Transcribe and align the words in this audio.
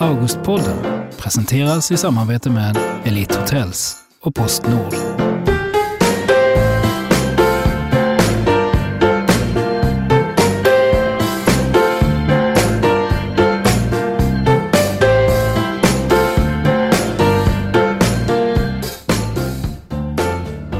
Augustpodden 0.00 0.76
presenteras 1.16 1.90
i 1.92 1.96
samarbete 1.96 2.50
med 2.50 2.76
Elite 3.04 3.38
Hotels 3.38 3.96
och 4.22 4.34
Postnord. 4.34 5.17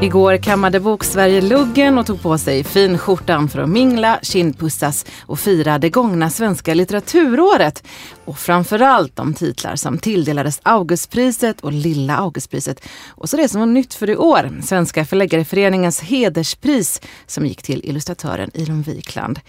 Igår 0.09 0.37
kammade 0.37 0.81
Boksverige 0.81 1.41
luggen 1.41 1.99
och 1.99 2.07
tog 2.07 2.23
på 2.23 2.39
sig 2.39 2.65
finskjortan 2.65 3.49
för 3.49 3.59
att 3.59 3.69
mingla, 3.69 4.19
kindpussas 4.23 5.07
och 5.21 5.41
fira 5.41 5.79
det 5.79 5.91
gångna 5.91 6.31
svenska 6.31 6.75
litteraturåret. 6.75 7.85
Och 8.25 8.39
framförallt 8.39 9.17
de 9.17 9.35
titlar 9.35 9.77
som 9.77 9.99
tilldelades 9.99 10.61
Augustpriset 10.63 11.61
och 11.61 11.73
Lilla 11.73 12.17
Augustpriset. 12.17 12.89
Och 13.09 13.29
så 13.29 13.37
det 13.37 13.49
som 13.49 13.61
var 13.61 13.67
nytt 13.67 13.95
för 13.95 14.11
i 14.11 14.17
år, 14.17 14.61
Svenska 14.63 15.05
förläggareföreningens 15.05 16.01
hederspris 16.01 17.01
som 17.27 17.47
gick 17.47 17.63
till 17.63 17.81
illustratören 17.85 18.51
Ilon 18.55 18.83
Wikland. 18.83 19.41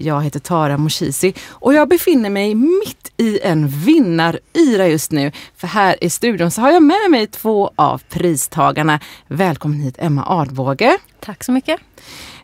Jag 0.00 0.22
heter 0.22 0.40
Tara 0.40 0.78
Moshisi 0.78 1.34
och 1.48 1.74
jag 1.74 1.88
befinner 1.88 2.30
mig 2.30 2.54
mitt 2.54 3.12
i 3.16 3.40
en 3.40 3.68
vinnaryra 3.68 4.88
just 4.88 5.12
nu. 5.12 5.32
För 5.56 5.66
här 5.66 6.04
i 6.04 6.10
studion 6.10 6.50
så 6.50 6.60
har 6.60 6.70
jag 6.70 6.82
med 6.82 7.10
mig 7.10 7.26
två 7.26 7.70
av 7.76 8.02
pristagarna. 8.08 9.00
Välkommen 9.26 9.80
hit 9.80 9.94
Emma 9.98 10.24
Advåge. 10.26 10.98
Tack 11.20 11.44
så 11.44 11.52
mycket. 11.52 11.80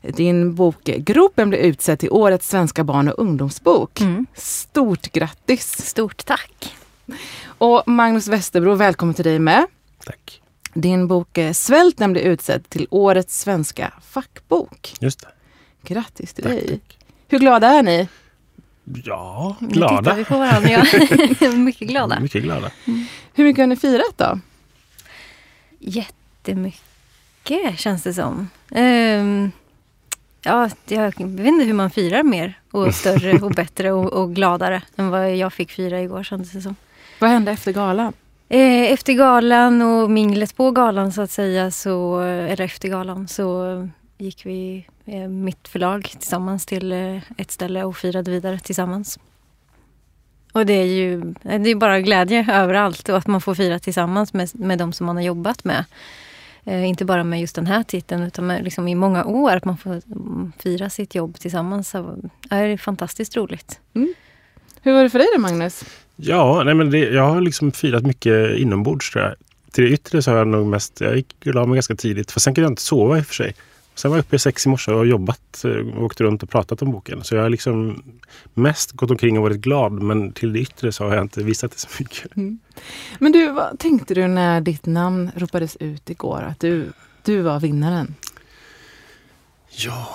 Din 0.02 0.54
bok 0.54 0.84
Gropen 0.84 1.48
blev 1.48 1.60
utsedd 1.60 1.98
till 1.98 2.10
årets 2.10 2.48
svenska 2.48 2.84
barn 2.84 3.08
och 3.08 3.18
ungdomsbok. 3.18 4.00
Mm. 4.00 4.26
Stort 4.34 5.12
grattis! 5.12 5.86
Stort 5.86 6.24
tack! 6.24 6.76
Och 7.46 7.82
Magnus 7.86 8.28
Westerbro, 8.28 8.74
välkommen 8.74 9.14
till 9.14 9.24
dig 9.24 9.38
med. 9.38 9.66
Tack. 10.04 10.40
Din 10.74 11.08
bok 11.08 11.38
Svälten 11.52 12.12
blev 12.12 12.24
utsedd 12.24 12.68
till 12.68 12.86
årets 12.90 13.40
svenska 13.40 13.92
fackbok. 14.02 14.94
Just 15.00 15.20
det. 15.20 15.28
Grattis 15.82 16.32
till 16.32 16.44
tack, 16.44 16.52
dig! 16.52 16.68
Tack. 16.68 17.03
Hur 17.28 17.38
glada 17.38 17.68
är 17.68 17.82
ni? 17.82 18.08
Ja, 19.04 19.56
glada. 19.60 19.92
Nu 19.92 19.98
tittar 19.98 20.16
vi 20.16 20.24
på 20.24 20.38
varandra. 20.38 20.70
Ja. 21.40 21.52
mycket 21.56 21.88
glada. 21.88 22.20
Mycket 22.20 22.42
glada. 22.42 22.70
Mm. 22.84 23.06
Hur 23.34 23.44
mycket 23.44 23.62
har 23.62 23.66
ni 23.66 23.76
firat 23.76 24.14
då? 24.16 24.40
Jättemycket 25.78 26.80
känns 27.76 28.02
det 28.02 28.14
som. 28.14 28.48
Um, 28.70 29.52
ja, 30.42 30.70
jag 30.86 31.02
vet 31.02 31.20
inte 31.20 31.64
hur 31.64 31.72
man 31.72 31.90
firar 31.90 32.22
mer 32.22 32.58
och 32.70 32.94
större 32.94 33.32
och 33.32 33.50
bättre 33.56 33.92
och, 33.92 34.12
och, 34.12 34.34
gladare 34.34 34.82
än 34.96 35.10
vad 35.10 35.36
jag 35.36 35.52
fick 35.52 35.70
fira 35.70 36.00
igår 36.00 36.22
kändes 36.22 36.52
det 36.52 36.60
som. 36.60 36.76
Vad 37.18 37.30
hände 37.30 37.52
efter 37.52 37.72
galan? 37.72 38.12
Eh, 38.48 38.92
efter 38.92 39.12
galan 39.12 39.82
och 39.82 40.10
minglet 40.10 40.56
på 40.56 40.70
galan 40.70 41.12
så 41.12 41.22
att 41.22 41.30
säga, 41.30 41.70
så, 41.70 42.20
eller 42.20 42.60
efter 42.60 42.88
galan, 42.88 43.28
så 43.28 43.88
gick 44.24 44.46
vi 44.46 44.86
Eh, 45.06 45.28
mitt 45.28 45.68
förlag 45.68 46.02
tillsammans 46.18 46.66
till 46.66 46.92
eh, 46.92 47.16
ett 47.36 47.50
ställe 47.50 47.84
och 47.84 47.96
firade 47.96 48.30
vidare 48.30 48.58
tillsammans. 48.58 49.18
Och 50.52 50.66
det 50.66 50.72
är 50.72 50.86
ju 50.86 51.34
det 51.42 51.70
är 51.70 51.74
bara 51.74 52.00
glädje 52.00 52.46
överallt 52.52 53.08
och 53.08 53.16
att 53.16 53.26
man 53.26 53.40
får 53.40 53.54
fira 53.54 53.78
tillsammans 53.78 54.32
med, 54.32 54.50
med 54.54 54.78
de 54.78 54.92
som 54.92 55.06
man 55.06 55.16
har 55.16 55.22
jobbat 55.22 55.64
med. 55.64 55.84
Eh, 56.64 56.88
inte 56.88 57.04
bara 57.04 57.24
med 57.24 57.40
just 57.40 57.56
den 57.56 57.66
här 57.66 57.82
titeln 57.82 58.22
utan 58.22 58.46
med, 58.46 58.64
liksom 58.64 58.88
i 58.88 58.94
många 58.94 59.24
år. 59.24 59.56
Att 59.56 59.64
man 59.64 59.78
får 59.78 60.02
mm, 60.06 60.52
fira 60.58 60.90
sitt 60.90 61.14
jobb 61.14 61.38
tillsammans. 61.38 61.92
Det 61.92 62.56
är 62.56 62.76
fantastiskt 62.76 63.36
roligt. 63.36 63.80
Mm. 63.94 64.14
Hur 64.82 64.92
var 64.92 65.02
det 65.02 65.10
för 65.10 65.18
dig 65.18 65.28
då 65.34 65.40
Magnus? 65.40 65.84
Ja, 66.16 66.62
nej 66.64 66.74
men 66.74 66.90
det, 66.90 66.98
jag 66.98 67.28
har 67.28 67.40
liksom 67.40 67.72
firat 67.72 68.06
mycket 68.06 68.56
inombords 68.56 69.10
tror 69.10 69.24
jag. 69.24 69.34
Till 69.72 69.84
det 69.84 69.90
yttre 69.90 70.22
så 70.22 70.30
har 70.30 70.38
jag 70.38 70.46
nog 70.46 70.66
mest, 70.66 71.00
jag 71.00 71.16
gick 71.16 71.34
och 71.46 71.54
la 71.54 71.66
mig 71.66 71.76
ganska 71.76 71.94
tidigt. 71.94 72.30
För 72.30 72.40
sen 72.40 72.54
kunde 72.54 72.64
jag 72.64 72.72
inte 72.72 72.82
sova 72.82 73.18
i 73.18 73.20
och 73.20 73.26
för 73.26 73.34
sig. 73.34 73.54
Sen 73.94 74.10
var 74.10 74.18
jag 74.18 74.22
uppe 74.22 74.36
i 74.36 74.38
sex 74.38 74.66
i 74.66 74.68
morse 74.68 74.92
och 74.92 75.06
jobbat 75.06 75.64
och 75.64 75.70
eh, 75.70 76.02
åkt 76.02 76.20
runt 76.20 76.42
och 76.42 76.50
pratat 76.50 76.82
om 76.82 76.90
boken. 76.90 77.24
Så 77.24 77.34
jag 77.34 77.42
har 77.42 77.50
liksom 77.50 78.02
mest 78.54 78.92
gått 78.92 79.10
omkring 79.10 79.36
och 79.38 79.42
varit 79.42 79.60
glad 79.60 79.92
men 79.92 80.32
till 80.32 80.52
det 80.52 80.58
yttre 80.58 80.92
så 80.92 81.04
har 81.04 81.14
jag 81.14 81.24
inte 81.24 81.42
visat 81.42 81.70
det 81.70 81.78
så 81.78 81.88
mycket. 81.98 82.36
Mm. 82.36 82.58
Men 83.18 83.32
du, 83.32 83.52
vad 83.52 83.78
tänkte 83.78 84.14
du 84.14 84.26
när 84.26 84.60
ditt 84.60 84.86
namn 84.86 85.30
ropades 85.36 85.76
ut 85.76 86.10
igår? 86.10 86.42
Att 86.42 86.60
du, 86.60 86.92
du 87.22 87.40
var 87.40 87.60
vinnaren? 87.60 88.14
Ja... 89.70 90.08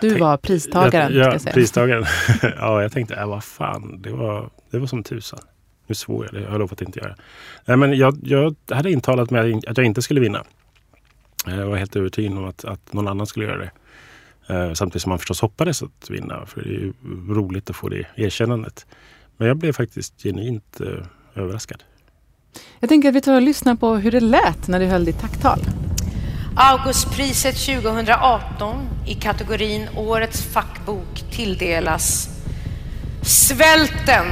Du 0.00 0.08
tänk, 0.10 0.20
var 0.20 0.36
pristagaren? 0.36 1.14
Ja, 1.14 1.38
ja 1.44 1.52
pristagaren. 1.52 2.04
ja, 2.42 2.82
jag 2.82 2.92
tänkte, 2.92 3.14
äh, 3.14 3.28
vad 3.28 3.44
fan, 3.44 4.02
det 4.02 4.10
var, 4.10 4.50
det 4.70 4.78
var 4.78 4.86
som 4.86 5.02
tusan. 5.02 5.40
Nu 5.86 5.94
svor 5.94 6.24
jag, 6.24 6.34
det 6.34 6.40
jag 6.40 6.50
har 6.50 6.58
lovat 6.58 6.72
att 6.72 6.88
inte 6.88 6.98
göra. 6.98 7.14
Nej, 7.64 7.76
men 7.76 7.96
jag, 7.96 8.18
jag 8.22 8.54
hade 8.70 8.90
intalat 8.90 9.30
mig 9.30 9.60
att 9.66 9.76
jag 9.76 9.86
inte 9.86 10.02
skulle 10.02 10.20
vinna. 10.20 10.44
Jag 11.46 11.66
var 11.66 11.76
helt 11.76 11.96
övertygad 11.96 12.38
om 12.38 12.44
att, 12.44 12.64
att 12.64 12.92
någon 12.92 13.08
annan 13.08 13.26
skulle 13.26 13.46
göra 13.46 13.58
det. 13.58 13.70
Eh, 14.48 14.72
samtidigt 14.72 15.02
som 15.02 15.10
man 15.10 15.18
förstås 15.18 15.40
hoppades 15.40 15.82
att 15.82 16.10
vinna, 16.10 16.46
för 16.46 16.62
det 16.62 16.68
är 16.68 16.72
ju 16.72 16.92
roligt 17.28 17.70
att 17.70 17.76
få 17.76 17.88
det 17.88 18.06
erkännandet. 18.16 18.86
Men 19.36 19.48
jag 19.48 19.56
blev 19.56 19.72
faktiskt 19.72 20.22
genuint 20.22 20.80
eh, 20.80 21.42
överraskad. 21.42 21.82
Jag 22.80 22.88
tänker 22.88 23.08
att 23.08 23.14
vi 23.14 23.20
tar 23.20 23.34
och 23.34 23.42
lyssnar 23.42 23.74
på 23.74 23.96
hur 23.96 24.10
det 24.10 24.20
lät 24.20 24.68
när 24.68 24.80
du 24.80 24.86
höll 24.86 25.04
ditt 25.04 25.20
tacktal. 25.20 25.58
Augustpriset 26.56 27.66
2018 27.66 28.88
i 29.06 29.14
kategorin 29.14 29.88
Årets 29.96 30.42
fackbok 30.42 31.24
tilldelas 31.30 32.28
Svälten. 33.22 34.26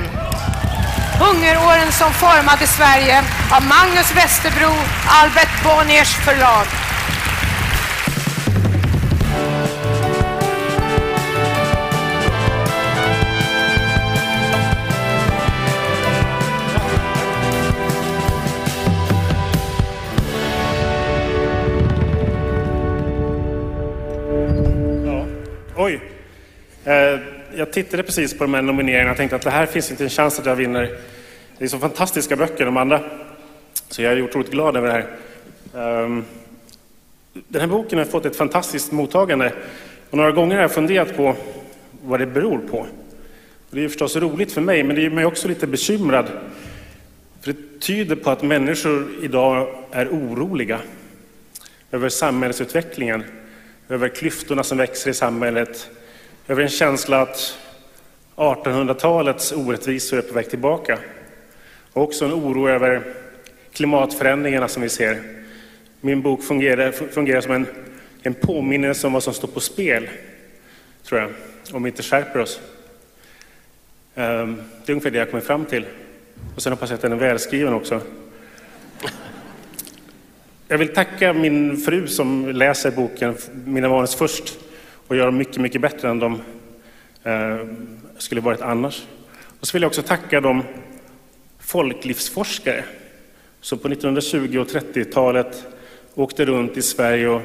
Hungeråren 1.20 1.92
som 1.92 2.10
formade 2.12 2.66
Sverige 2.66 3.18
av 3.56 3.62
Magnus 3.62 4.16
Westerbro, 4.16 4.72
Albert 5.08 5.64
Bonniers 5.64 6.14
förlag. 6.14 6.83
Eh, 26.84 27.20
jag 27.56 27.72
tittade 27.72 28.02
precis 28.02 28.38
på 28.38 28.44
de 28.44 28.54
här 28.54 28.62
nomineringarna 28.62 29.10
och 29.10 29.16
tänkte 29.16 29.36
att 29.36 29.42
det 29.42 29.50
här 29.50 29.66
finns 29.66 29.90
inte 29.90 30.04
en 30.04 30.10
chans 30.10 30.38
att 30.38 30.46
jag 30.46 30.56
vinner. 30.56 30.98
Det 31.58 31.64
är 31.64 31.68
så 31.68 31.78
fantastiska 31.78 32.36
böcker, 32.36 32.64
de 32.64 32.76
andra. 32.76 33.00
Så 33.88 34.02
jag 34.02 34.12
är 34.12 34.22
otroligt 34.22 34.50
glad 34.50 34.76
över 34.76 34.88
det 34.88 34.92
här. 34.92 36.04
Ehm, 36.04 36.24
den 37.32 37.60
här 37.60 37.68
boken 37.68 37.98
har 37.98 38.06
fått 38.06 38.26
ett 38.26 38.36
fantastiskt 38.36 38.92
mottagande. 38.92 39.52
Och 40.10 40.16
några 40.16 40.32
gånger 40.32 40.54
har 40.54 40.62
jag 40.62 40.72
funderat 40.72 41.16
på 41.16 41.36
vad 42.02 42.20
det 42.20 42.26
beror 42.26 42.58
på. 42.58 42.86
Det 43.70 43.84
är 43.84 43.88
förstås 43.88 44.16
roligt 44.16 44.52
för 44.52 44.60
mig, 44.60 44.82
men 44.82 44.96
det 44.96 45.02
gör 45.02 45.10
mig 45.10 45.24
också 45.24 45.48
lite 45.48 45.66
bekymrad. 45.66 46.26
För 47.40 47.52
det 47.52 47.80
tyder 47.80 48.16
på 48.16 48.30
att 48.30 48.42
människor 48.42 49.08
idag 49.22 49.68
är 49.90 50.08
oroliga 50.08 50.80
över 51.90 52.08
samhällsutvecklingen 52.08 53.24
över 53.88 54.08
klyftorna 54.08 54.62
som 54.62 54.78
växer 54.78 55.10
i 55.10 55.14
samhället, 55.14 55.90
över 56.48 56.62
en 56.62 56.68
känsla 56.68 57.20
att 57.22 57.58
1800-talets 58.36 59.52
orättvisor 59.52 60.18
är 60.18 60.22
på 60.22 60.34
väg 60.34 60.50
tillbaka. 60.50 60.98
Och 61.92 62.02
också 62.02 62.24
en 62.24 62.32
oro 62.32 62.68
över 62.68 63.02
klimatförändringarna 63.72 64.68
som 64.68 64.82
vi 64.82 64.88
ser. 64.88 65.22
Min 66.00 66.22
bok 66.22 66.42
fungerar, 66.42 66.92
fungerar 66.92 67.40
som 67.40 67.52
en, 67.52 67.66
en 68.22 68.34
påminnelse 68.34 69.06
om 69.06 69.12
vad 69.12 69.22
som 69.22 69.34
står 69.34 69.48
på 69.48 69.60
spel, 69.60 70.08
tror 71.04 71.20
jag, 71.20 71.30
om 71.72 71.82
vi 71.82 71.90
inte 71.90 72.02
skärper 72.02 72.40
oss. 72.40 72.60
Ehm, 74.14 74.56
det 74.56 74.92
är 74.92 74.94
ungefär 74.94 75.10
det 75.10 75.18
jag 75.18 75.30
kommer 75.30 75.42
fram 75.44 75.64
till. 75.64 75.86
Och 76.56 76.62
sen 76.62 76.72
hoppas 76.72 76.90
jag 76.90 76.94
att 76.94 77.02
den 77.02 77.12
är 77.12 77.16
välskriven 77.16 77.74
också. 77.74 78.00
Jag 80.68 80.78
vill 80.78 80.94
tacka 80.94 81.32
min 81.32 81.76
fru 81.76 82.06
som 82.06 82.48
läser 82.48 82.90
boken 82.90 83.36
Mina 83.64 83.88
manus 83.88 84.14
först 84.14 84.58
och 85.14 85.18
gör 85.18 85.26
dem 85.26 85.36
mycket, 85.36 85.58
mycket 85.58 85.80
bättre 85.80 86.08
än 86.08 86.18
de 86.18 86.40
eh, 87.22 87.66
skulle 88.18 88.40
varit 88.40 88.60
annars. 88.60 89.06
Och 89.60 89.66
så 89.66 89.72
vill 89.72 89.82
jag 89.82 89.88
också 89.88 90.02
tacka 90.02 90.40
de 90.40 90.62
folklivsforskare 91.58 92.84
som 93.60 93.78
på 93.78 93.88
1920 93.88 94.58
och 94.58 94.66
30-talet 94.66 95.66
åkte 96.14 96.44
runt 96.44 96.76
i 96.76 96.82
Sverige 96.82 97.28
och 97.28 97.42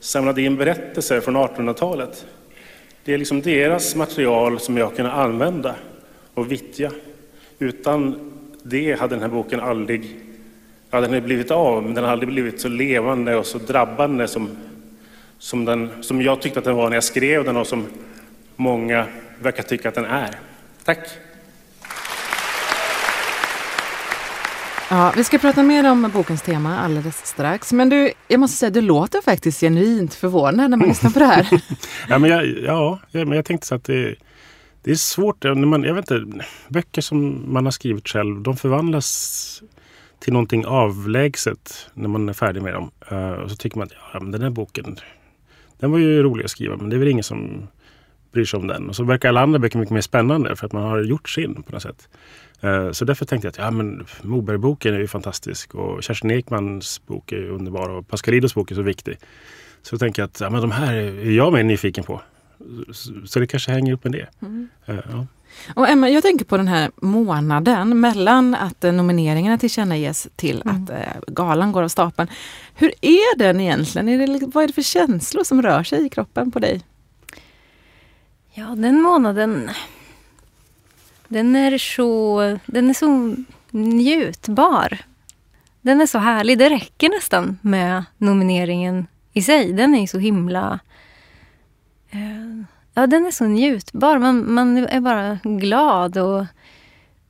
samlade 0.00 0.42
in 0.42 0.56
berättelser 0.56 1.20
från 1.20 1.36
1800-talet. 1.36 2.26
Det 3.04 3.14
är 3.14 3.18
liksom 3.18 3.42
deras 3.42 3.94
material 3.96 4.60
som 4.60 4.76
jag 4.76 4.96
kunnat 4.96 5.14
använda 5.14 5.74
och 6.34 6.52
vittja. 6.52 6.90
Utan 7.58 8.32
det 8.62 9.00
hade 9.00 9.14
den 9.14 9.22
här 9.22 9.28
boken 9.28 9.60
aldrig 9.60 10.16
hade 10.90 11.06
den 11.06 11.24
blivit 11.24 11.50
av, 11.50 11.82
men 11.82 11.94
den 11.94 12.04
har 12.04 12.10
aldrig 12.10 12.32
blivit 12.32 12.60
så 12.60 12.68
levande 12.68 13.36
och 13.36 13.46
så 13.46 13.58
drabbande 13.58 14.28
som, 14.28 14.48
som, 15.40 15.64
den, 15.64 16.02
som 16.02 16.22
jag 16.22 16.42
tyckte 16.42 16.58
att 16.58 16.64
den 16.64 16.76
var 16.76 16.88
när 16.88 16.96
jag 16.96 17.04
skrev 17.04 17.44
den 17.44 17.56
och 17.56 17.66
som 17.66 17.86
många 18.56 19.06
verkar 19.42 19.62
tycka 19.62 19.88
att 19.88 19.94
den 19.94 20.04
är. 20.04 20.38
Tack! 20.84 20.98
Ja, 24.90 25.12
vi 25.16 25.24
ska 25.24 25.38
prata 25.38 25.62
mer 25.62 25.90
om 25.90 26.10
bokens 26.14 26.42
tema 26.42 26.78
alldeles 26.78 27.26
strax. 27.26 27.72
Men 27.72 27.88
du, 27.88 28.12
jag 28.28 28.40
måste 28.40 28.56
säga, 28.56 28.70
du 28.70 28.80
låter 28.80 29.20
faktiskt 29.20 29.60
genuint 29.60 30.14
förvånad 30.14 30.70
när 30.70 30.76
man 30.76 30.88
lyssnar 30.88 31.10
på 31.10 31.18
det 31.18 31.24
här. 31.24 31.48
ja, 32.08 32.18
men 32.18 32.30
jag, 32.30 32.46
ja, 32.46 32.98
men 33.10 33.32
jag 33.32 33.44
tänkte 33.44 33.66
så 33.66 33.74
att 33.74 33.84
det, 33.84 34.14
det 34.82 34.90
är 34.90 34.94
svårt. 34.94 35.44
När 35.44 35.54
man, 35.54 35.82
jag 35.82 35.94
vet 35.94 36.10
inte, 36.10 36.44
böcker 36.68 37.02
som 37.02 37.44
man 37.52 37.64
har 37.64 37.72
skrivit 37.72 38.08
själv, 38.08 38.42
de 38.42 38.56
förvandlas 38.56 39.62
till 40.18 40.32
någonting 40.32 40.66
avlägset 40.66 41.90
när 41.94 42.08
man 42.08 42.28
är 42.28 42.32
färdig 42.32 42.62
med 42.62 42.74
dem. 42.74 42.90
Uh, 43.12 43.30
och 43.30 43.50
så 43.50 43.56
tycker 43.56 43.78
man 43.78 43.86
att 43.86 43.92
ja, 44.12 44.20
men 44.20 44.30
den 44.30 44.42
här 44.42 44.50
boken, 44.50 44.98
den 45.80 45.90
var 45.90 45.98
ju 45.98 46.22
rolig 46.22 46.44
att 46.44 46.50
skriva, 46.50 46.76
men 46.76 46.90
det 46.90 46.96
är 46.96 46.98
väl 46.98 47.08
ingen 47.08 47.24
som 47.24 47.68
bryr 48.32 48.44
sig 48.44 48.60
om 48.60 48.66
den. 48.66 48.88
Och 48.88 48.96
så 48.96 49.04
verkar 49.04 49.28
alla 49.28 49.40
andra 49.40 49.58
böcker 49.58 49.78
mycket 49.78 49.94
mer 49.94 50.00
spännande 50.00 50.56
för 50.56 50.66
att 50.66 50.72
man 50.72 50.82
har 50.82 51.02
gjort 51.02 51.28
sin 51.28 51.62
på 51.62 51.72
något 51.72 51.82
sätt. 51.82 52.08
Uh, 52.64 52.92
så 52.92 53.04
därför 53.04 53.24
tänkte 53.24 53.46
jag 53.46 53.50
att 53.50 53.58
ja, 53.58 53.70
men 53.70 54.06
Moberg-boken 54.22 54.94
är 54.94 54.98
ju 54.98 55.06
fantastisk 55.06 55.74
och 55.74 56.02
Kerstin 56.02 56.30
Ekmans 56.30 57.06
bok 57.06 57.32
är 57.32 57.50
underbar 57.50 57.88
och 57.88 58.08
Pascalidos 58.08 58.54
bok 58.54 58.70
är 58.70 58.74
så 58.74 58.82
viktig. 58.82 59.18
Så 59.82 59.94
jag 59.94 60.00
tänker 60.00 60.22
att 60.22 60.40
ja, 60.40 60.50
men 60.50 60.60
de 60.60 60.70
här 60.70 60.94
är 60.94 61.30
jag 61.30 61.52
mer 61.52 61.62
nyfiken 61.62 62.04
på. 62.04 62.20
Så 63.24 63.38
det 63.38 63.46
kanske 63.46 63.72
hänger 63.72 63.92
upp 63.92 64.04
med 64.04 64.12
det. 64.12 64.26
Mm. 64.42 64.68
Uh, 64.88 65.00
ja. 65.10 65.26
Och 65.74 65.88
Emma, 65.88 66.10
jag 66.10 66.22
tänker 66.22 66.44
på 66.44 66.56
den 66.56 66.68
här 66.68 66.90
månaden 66.96 68.00
mellan 68.00 68.54
att 68.54 68.84
eh, 68.84 68.92
nomineringarna 68.92 69.58
tillkännages 69.58 70.28
till 70.36 70.62
mm. 70.64 70.84
att 70.84 70.90
eh, 70.90 70.96
galan 71.26 71.72
går 71.72 71.82
av 71.82 71.88
stapeln. 71.88 72.28
Hur 72.74 72.92
är 73.00 73.38
den 73.38 73.60
egentligen? 73.60 74.08
Är 74.08 74.26
det, 74.26 74.46
vad 74.46 74.64
är 74.64 74.68
det 74.68 74.74
för 74.74 74.82
känslor 74.82 75.44
som 75.44 75.62
rör 75.62 75.82
sig 75.82 76.06
i 76.06 76.08
kroppen 76.08 76.50
på 76.50 76.58
dig? 76.58 76.82
Ja, 78.52 78.66
den 78.66 79.02
månaden 79.02 79.70
den 81.28 81.56
är 81.56 81.78
så, 81.78 82.58
den 82.66 82.90
är 82.90 82.94
så 82.94 83.36
njutbar. 83.70 84.98
Den 85.80 86.00
är 86.00 86.06
så 86.06 86.18
härlig. 86.18 86.58
Det 86.58 86.70
räcker 86.70 87.08
nästan 87.08 87.58
med 87.62 88.04
nomineringen 88.18 89.06
i 89.32 89.42
sig. 89.42 89.72
Den 89.72 89.94
är 89.94 90.06
så 90.06 90.18
himla... 90.18 90.80
Eh, 92.10 92.64
Ja, 92.94 93.06
den 93.06 93.26
är 93.26 93.30
så 93.30 93.44
njutbar. 93.44 94.18
Man, 94.18 94.52
man 94.52 94.76
är 94.76 95.00
bara 95.00 95.38
glad. 95.44 96.18
och 96.18 96.44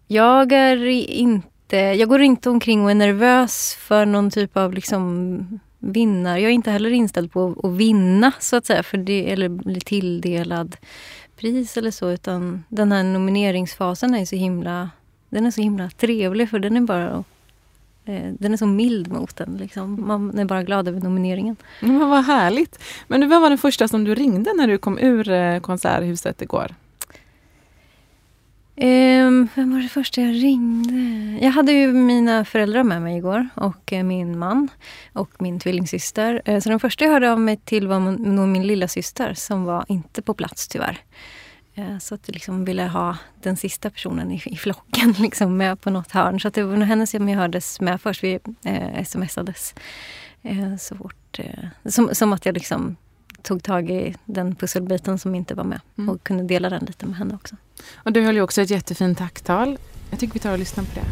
Jag 0.07 0.53
är 0.53 0.87
inte... 0.87 1.77
Jag 1.77 2.09
går 2.09 2.23
inte 2.23 2.51
omkring 2.51 2.85
och 2.85 2.91
är 2.91 2.95
nervös 2.95 3.75
för 3.75 4.07
någon 4.07 4.31
typ 4.31 4.57
av 4.57 4.73
liksom 4.75 5.61
vinnar. 5.79 6.39
Jag 6.39 6.51
är 6.51 6.55
inte 6.55 6.71
heller 6.71 6.91
inställd 6.91 7.33
på 7.33 7.61
att 7.63 7.73
vinna, 7.73 8.33
så 8.39 8.57
att 8.57 8.67
säga, 8.67 8.83
för 8.83 8.99
det, 8.99 9.33
eller 9.33 9.49
bli 9.49 9.81
tilldelad 9.81 10.77
pris 11.37 11.77
eller 11.77 11.91
så. 11.91 12.11
Utan 12.11 12.65
den 12.69 12.93
här 12.93 13.03
nomineringsfasen 13.03 14.15
är 14.15 14.25
så 14.25 14.37
himla, 14.37 14.91
den 15.29 15.47
är 15.47 15.51
så 15.51 15.61
himla 15.61 15.91
trevlig, 15.91 16.51
för 16.51 16.59
den 16.59 16.77
är 16.77 16.81
bara 16.81 17.11
att 17.11 17.27
den 18.39 18.53
är 18.53 18.57
så 18.57 18.67
mild 18.67 19.13
mot 19.13 19.37
den. 19.37 19.57
Liksom. 19.57 20.07
Man 20.07 20.39
är 20.39 20.45
bara 20.45 20.63
glad 20.63 20.89
över 20.89 21.01
nomineringen. 21.01 21.57
Men 21.81 22.11
vad 22.11 22.25
härligt. 22.25 22.79
Men 23.09 23.29
vem 23.29 23.43
var 23.43 23.49
den 23.49 23.59
första 23.59 23.89
som 23.89 24.05
du 24.05 24.15
ringde 24.15 24.53
när 24.57 24.67
du 24.67 24.79
kom 24.79 24.99
ur 24.99 25.31
eh, 25.31 25.61
Konserthuset 25.61 26.43
igår? 26.43 26.75
Um, 28.77 29.49
vem 29.55 29.73
var 29.73 29.83
det 29.83 29.89
första 29.89 30.21
jag 30.21 30.35
ringde? 30.35 31.39
Jag 31.45 31.51
hade 31.51 31.73
ju 31.73 31.93
mina 31.93 32.45
föräldrar 32.45 32.83
med 32.83 33.03
mig 33.03 33.17
igår 33.17 33.49
och 33.55 33.93
eh, 33.93 34.05
min 34.05 34.39
man 34.39 34.69
och 35.13 35.31
min 35.39 35.61
tvillingsyster. 35.61 36.61
Så 36.61 36.69
den 36.69 36.81
första 36.81 37.05
jag 37.05 37.13
hörde 37.13 37.33
av 37.33 37.41
mig 37.41 37.57
till 37.57 37.89
var 37.89 38.01
nog 38.01 38.49
min 38.49 38.67
lilla 38.67 38.89
syster 38.89 39.35
som 39.35 39.65
var 39.65 39.85
inte 39.89 40.23
på 40.23 40.35
plats 40.35 40.69
tyvärr. 40.69 41.01
Eh, 41.81 41.99
så 41.99 42.15
att 42.15 42.21
jag 42.27 42.35
liksom 42.35 42.65
ville 42.65 42.87
ha 42.87 43.17
den 43.43 43.57
sista 43.57 43.91
personen 43.91 44.33
i, 44.33 44.43
i 44.45 44.57
flocken 44.57 45.13
liksom 45.19 45.57
med 45.57 45.81
på 45.81 45.91
något 45.91 46.13
hörn. 46.13 46.41
Så 46.41 46.49
att 46.49 46.55
det 46.55 46.63
var 46.63 46.77
nog 46.77 46.89
henne 46.89 47.07
som 47.07 47.29
jag 47.29 47.39
hördes 47.39 47.81
med 47.81 48.01
först. 48.01 48.25
Vi 48.25 48.39
eh, 48.65 49.05
smsades 49.05 49.75
eh, 50.43 50.77
så 50.77 50.97
fort. 50.97 51.39
Eh, 51.39 51.91
som, 51.91 52.15
som 52.15 52.33
att 52.33 52.47
jag 52.47 52.55
liksom 52.55 52.97
tog 53.43 53.63
tag 53.63 53.91
i 53.91 54.15
den 54.25 54.55
pusselbiten 54.55 55.19
som 55.19 55.35
inte 55.35 55.55
var 55.55 55.65
med 55.65 55.81
mm. 55.99 56.09
och 56.09 56.23
kunde 56.23 56.45
dela 56.45 56.71
den 56.71 56.85
lite 56.85 57.07
med 57.07 57.17
henne 57.17 57.35
också. 57.35 57.57
Och 57.95 58.13
du 58.13 58.23
höll 58.23 58.35
ju 58.35 58.43
också 58.43 58.63
ett 58.63 58.71
jättefint 58.71 59.19
tacktal. 59.19 59.79
Jag 60.11 60.21
tycker 60.21 60.35
vi 60.35 60.41
tar 60.41 60.53
och 60.53 60.59
lyssnar 60.59 60.85
på 60.85 60.91
det. 60.95 61.07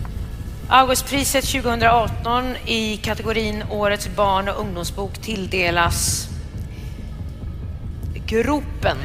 Augustpriset 0.69 1.45
2018 1.45 2.45
i 2.67 2.97
kategorin 2.97 3.63
Årets 3.71 4.17
barn 4.17 4.49
och 4.49 4.61
ungdomsbok 4.61 5.19
tilldelas 5.19 6.29
Gropen 8.29 8.97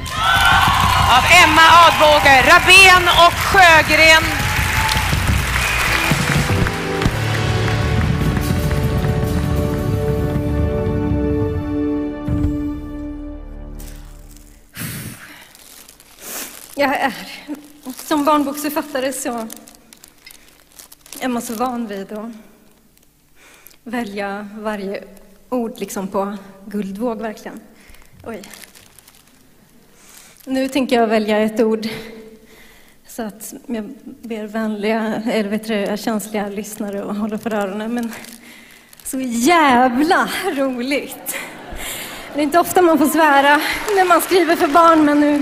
av 1.09 1.23
Emma 1.43 1.61
Adbåge, 1.85 2.41
Rabén 2.41 3.07
och 3.07 3.33
Sjögren. 3.33 4.23
Jag 16.75 16.95
är 16.95 17.13
som 17.95 18.25
barnboksförfattare 18.25 19.13
så 19.13 19.47
är 21.19 21.27
man 21.27 21.41
så 21.41 21.53
van 21.53 21.87
vid 21.87 22.11
att 22.11 22.31
välja 23.83 24.49
varje 24.53 25.03
ord 25.49 25.79
liksom 25.79 26.07
på 26.07 26.37
guldvåg, 26.65 27.21
verkligen. 27.21 27.61
Oj. 28.23 28.41
Nu 30.45 30.67
tänker 30.67 30.95
jag 30.95 31.07
välja 31.07 31.39
ett 31.39 31.59
ord 31.59 31.87
så 33.07 33.23
att 33.23 33.53
jag 33.65 33.93
ber 34.03 34.47
vänliga, 34.47 35.21
eller 35.31 35.49
vet 35.49 35.67
du, 35.67 35.97
känsliga 35.97 36.47
lyssnare 36.47 37.03
att 37.03 37.17
hålla 37.17 37.37
för 37.37 37.53
öronen. 37.53 37.93
Men 37.93 38.11
så 39.03 39.19
jävla 39.19 40.29
roligt! 40.45 41.37
Det 42.33 42.39
är 42.39 42.43
inte 42.43 42.59
ofta 42.59 42.81
man 42.81 42.97
får 42.97 43.05
svära 43.05 43.61
när 43.95 44.05
man 44.05 44.21
skriver 44.21 44.55
för 44.55 44.67
barn, 44.67 45.05
men 45.05 45.19
nu... 45.19 45.35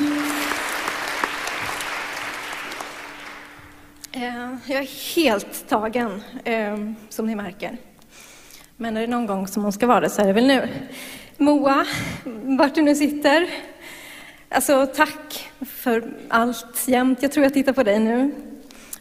Eh, 4.11 4.55
jag 4.65 4.81
är 4.81 5.15
helt 5.15 5.69
tagen, 5.69 6.23
eh, 6.43 6.77
som 7.09 7.27
ni 7.27 7.35
märker. 7.35 7.77
Men 8.77 8.97
är 8.97 9.01
det 9.01 9.07
någon 9.07 9.25
gång 9.25 9.47
som 9.47 9.63
hon 9.63 9.73
ska 9.73 9.87
vara 9.87 9.99
det 9.99 10.09
så 10.09 10.21
är 10.21 10.27
det 10.27 10.33
väl 10.33 10.47
nu. 10.47 10.67
Moa, 11.37 11.85
vart 12.57 12.75
du 12.75 12.81
nu 12.81 12.95
sitter, 12.95 13.49
Alltså 14.53 14.87
tack 14.95 15.51
för 15.61 16.03
allt 16.29 16.87
jämt. 16.87 17.21
Jag 17.21 17.31
tror 17.31 17.43
jag 17.43 17.53
tittar 17.53 17.73
på 17.73 17.83
dig 17.83 17.99
nu. 17.99 18.31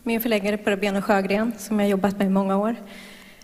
Min 0.02 0.20
förläggare 0.20 0.56
på 0.56 0.70
Rabén 0.70 1.02
Sjögren 1.02 1.52
som 1.58 1.80
jag 1.80 1.88
jobbat 1.88 2.18
med 2.18 2.26
i 2.26 2.30
många 2.30 2.56
år. 2.56 2.76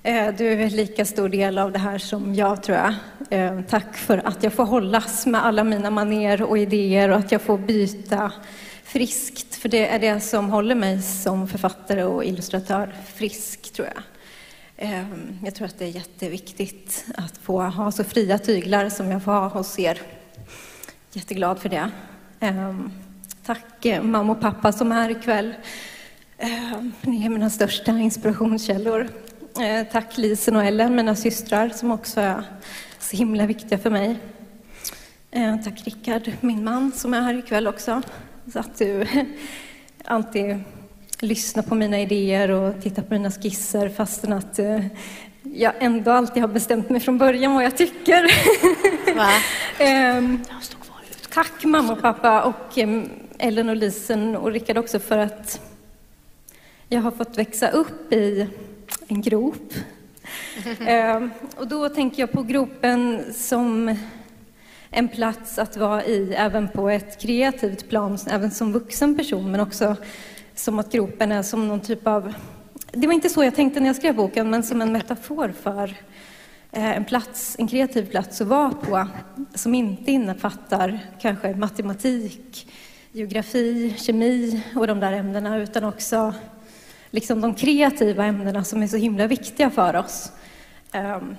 Eh, 0.03 0.35
du 0.39 0.53
är 0.53 0.57
en 0.57 0.69
lika 0.69 1.05
stor 1.05 1.29
del 1.29 1.59
av 1.59 1.73
det 1.73 1.79
här 1.79 1.99
som 1.99 2.35
jag 2.35 2.63
tror 2.63 2.79
jag. 2.79 2.95
Eh, 3.31 3.61
tack 3.69 3.97
för 3.97 4.19
att 4.27 4.43
jag 4.43 4.53
får 4.53 4.65
hållas 4.65 5.27
med 5.27 5.45
alla 5.45 5.65
mina 5.65 5.91
maner 5.91 6.43
och 6.43 6.59
idéer 6.59 7.09
och 7.09 7.17
att 7.17 7.33
jag 7.33 7.43
får 7.43 7.59
byta 7.59 8.33
friskt. 8.85 9.55
För 9.55 9.69
det 9.69 9.89
är 9.89 9.99
det 9.99 10.21
som 10.21 10.51
håller 10.51 10.75
mig 10.75 11.03
som 11.03 11.49
författare 11.49 12.05
och 12.05 12.25
illustratör 12.25 12.95
frisk, 13.15 13.73
tror 13.73 13.89
jag. 13.95 14.03
Eh, 14.77 15.05
jag 15.45 15.55
tror 15.55 15.67
att 15.67 15.79
det 15.79 15.85
är 15.85 15.89
jätteviktigt 15.89 17.05
att 17.17 17.39
få 17.39 17.63
ha 17.63 17.93
så 17.93 18.05
fria 18.05 18.39
tyglar 18.39 18.89
som 18.89 19.11
jag 19.11 19.23
får 19.23 19.33
ha 19.33 19.49
hos 19.49 19.79
er. 19.79 20.01
Jätteglad 21.17 21.59
för 21.59 21.69
det. 21.69 21.91
Ehm, 22.41 22.91
tack 23.45 23.85
eh, 23.87 24.03
mamma 24.03 24.33
och 24.33 24.41
pappa 24.41 24.73
som 24.73 24.93
är 24.93 24.97
här 24.97 25.11
ikväll. 25.11 25.55
Ehm, 26.39 26.93
ni 27.03 27.25
är 27.25 27.29
mina 27.29 27.51
största 27.51 27.93
inspirationskällor. 27.93 29.09
Eh, 29.61 29.87
tack 29.93 30.19
Lisen 30.19 30.57
och 30.57 30.65
Ellen, 30.65 30.97
mina 30.97 31.15
systrar, 31.17 31.69
som 31.69 31.91
också 31.91 32.21
är 32.21 32.45
så 32.99 33.17
himla 33.17 33.47
viktiga 33.47 33.79
för 33.79 33.91
mig. 33.91 34.17
Ehm, 35.31 35.63
tack 35.63 35.83
Rickard, 35.85 36.33
min 36.41 36.65
man, 36.65 36.93
som 36.93 37.15
är 37.15 37.21
här 37.21 37.35
ikväll 37.35 37.67
också. 37.67 38.03
Så 38.53 38.59
att 38.59 38.79
du 38.79 39.07
alltid 40.05 40.59
lyssnar 41.21 41.63
på 41.63 41.75
mina 41.75 42.01
idéer 42.01 42.51
och 42.51 42.83
tittar 42.83 43.03
på 43.03 43.15
mina 43.15 43.31
skisser 43.31 43.89
fastän 43.89 44.33
att 44.33 44.59
eh, 44.59 44.87
jag 45.43 45.73
ändå 45.79 46.11
alltid 46.11 46.43
har 46.43 46.49
bestämt 46.49 46.91
mig 46.91 47.01
från 47.01 47.19
början 47.19 47.55
vad 47.55 47.65
jag 47.65 47.77
tycker. 47.77 48.23
Va? 49.17 49.31
Tack 51.37 51.65
mamma 51.65 51.93
och 51.93 52.03
pappa 52.03 52.43
och 52.43 52.79
Ellen 53.39 53.69
och 53.69 53.77
Lisen 53.77 54.37
och 54.37 54.53
Rickard 54.53 54.79
också 54.79 54.99
för 54.99 55.19
att 55.19 55.61
jag 56.89 57.01
har 57.01 57.11
fått 57.11 57.39
växa 57.39 57.69
upp 57.69 58.13
i 58.13 58.47
en 59.09 59.23
grop. 59.23 59.73
Ehm, 60.87 61.31
och 61.57 61.69
då 61.69 61.89
tänker 61.89 62.23
jag 62.23 62.33
på 62.33 62.43
gropen 62.43 63.25
som 63.35 63.97
en 64.91 65.09
plats 65.09 65.59
att 65.59 65.77
vara 65.77 66.05
i, 66.05 66.35
även 66.35 66.69
på 66.69 66.91
ett 66.91 67.21
kreativt 67.21 67.89
plan, 67.89 68.19
även 68.31 68.51
som 68.51 68.73
vuxen 68.73 69.17
person, 69.17 69.51
men 69.51 69.61
också 69.61 69.97
som 70.55 70.79
att 70.79 70.93
gropen 70.93 71.33
är 71.33 71.43
som 71.43 71.69
någon 71.69 71.81
typ 71.81 72.07
av... 72.07 72.35
Det 72.93 73.07
var 73.07 73.15
inte 73.15 73.29
så 73.29 73.45
jag 73.45 73.55
tänkte 73.55 73.81
när 73.81 73.87
jag 73.87 73.97
skrev 73.97 74.15
boken, 74.15 74.51
men 74.51 74.63
som 74.63 74.83
en 74.83 74.93
metafor 74.93 75.53
för 75.63 75.95
Eh, 75.97 76.36
Eh, 76.73 76.97
en 76.97 77.05
plats, 77.05 77.57
en 77.59 77.69
kreativ 77.69 78.11
plats 78.11 78.41
att 78.41 78.47
vara 78.47 78.71
på 78.71 79.09
som 79.55 79.75
inte 79.75 80.13
innefattar 80.13 80.99
kanske 81.21 81.55
matematik, 81.55 82.73
geografi, 83.13 83.95
kemi 83.99 84.63
och 84.75 84.87
de 84.87 85.01
där 85.01 85.13
ämnena 85.13 85.59
utan 85.59 85.85
också 85.85 86.35
liksom 87.11 87.41
de 87.41 87.55
kreativa 87.55 88.25
ämnena 88.25 88.65
som 88.65 88.83
är 88.83 88.87
så 88.87 88.97
himla 88.97 89.27
viktiga 89.27 89.71
för 89.71 89.97
oss. 89.97 90.33
Ehm, 90.93 91.37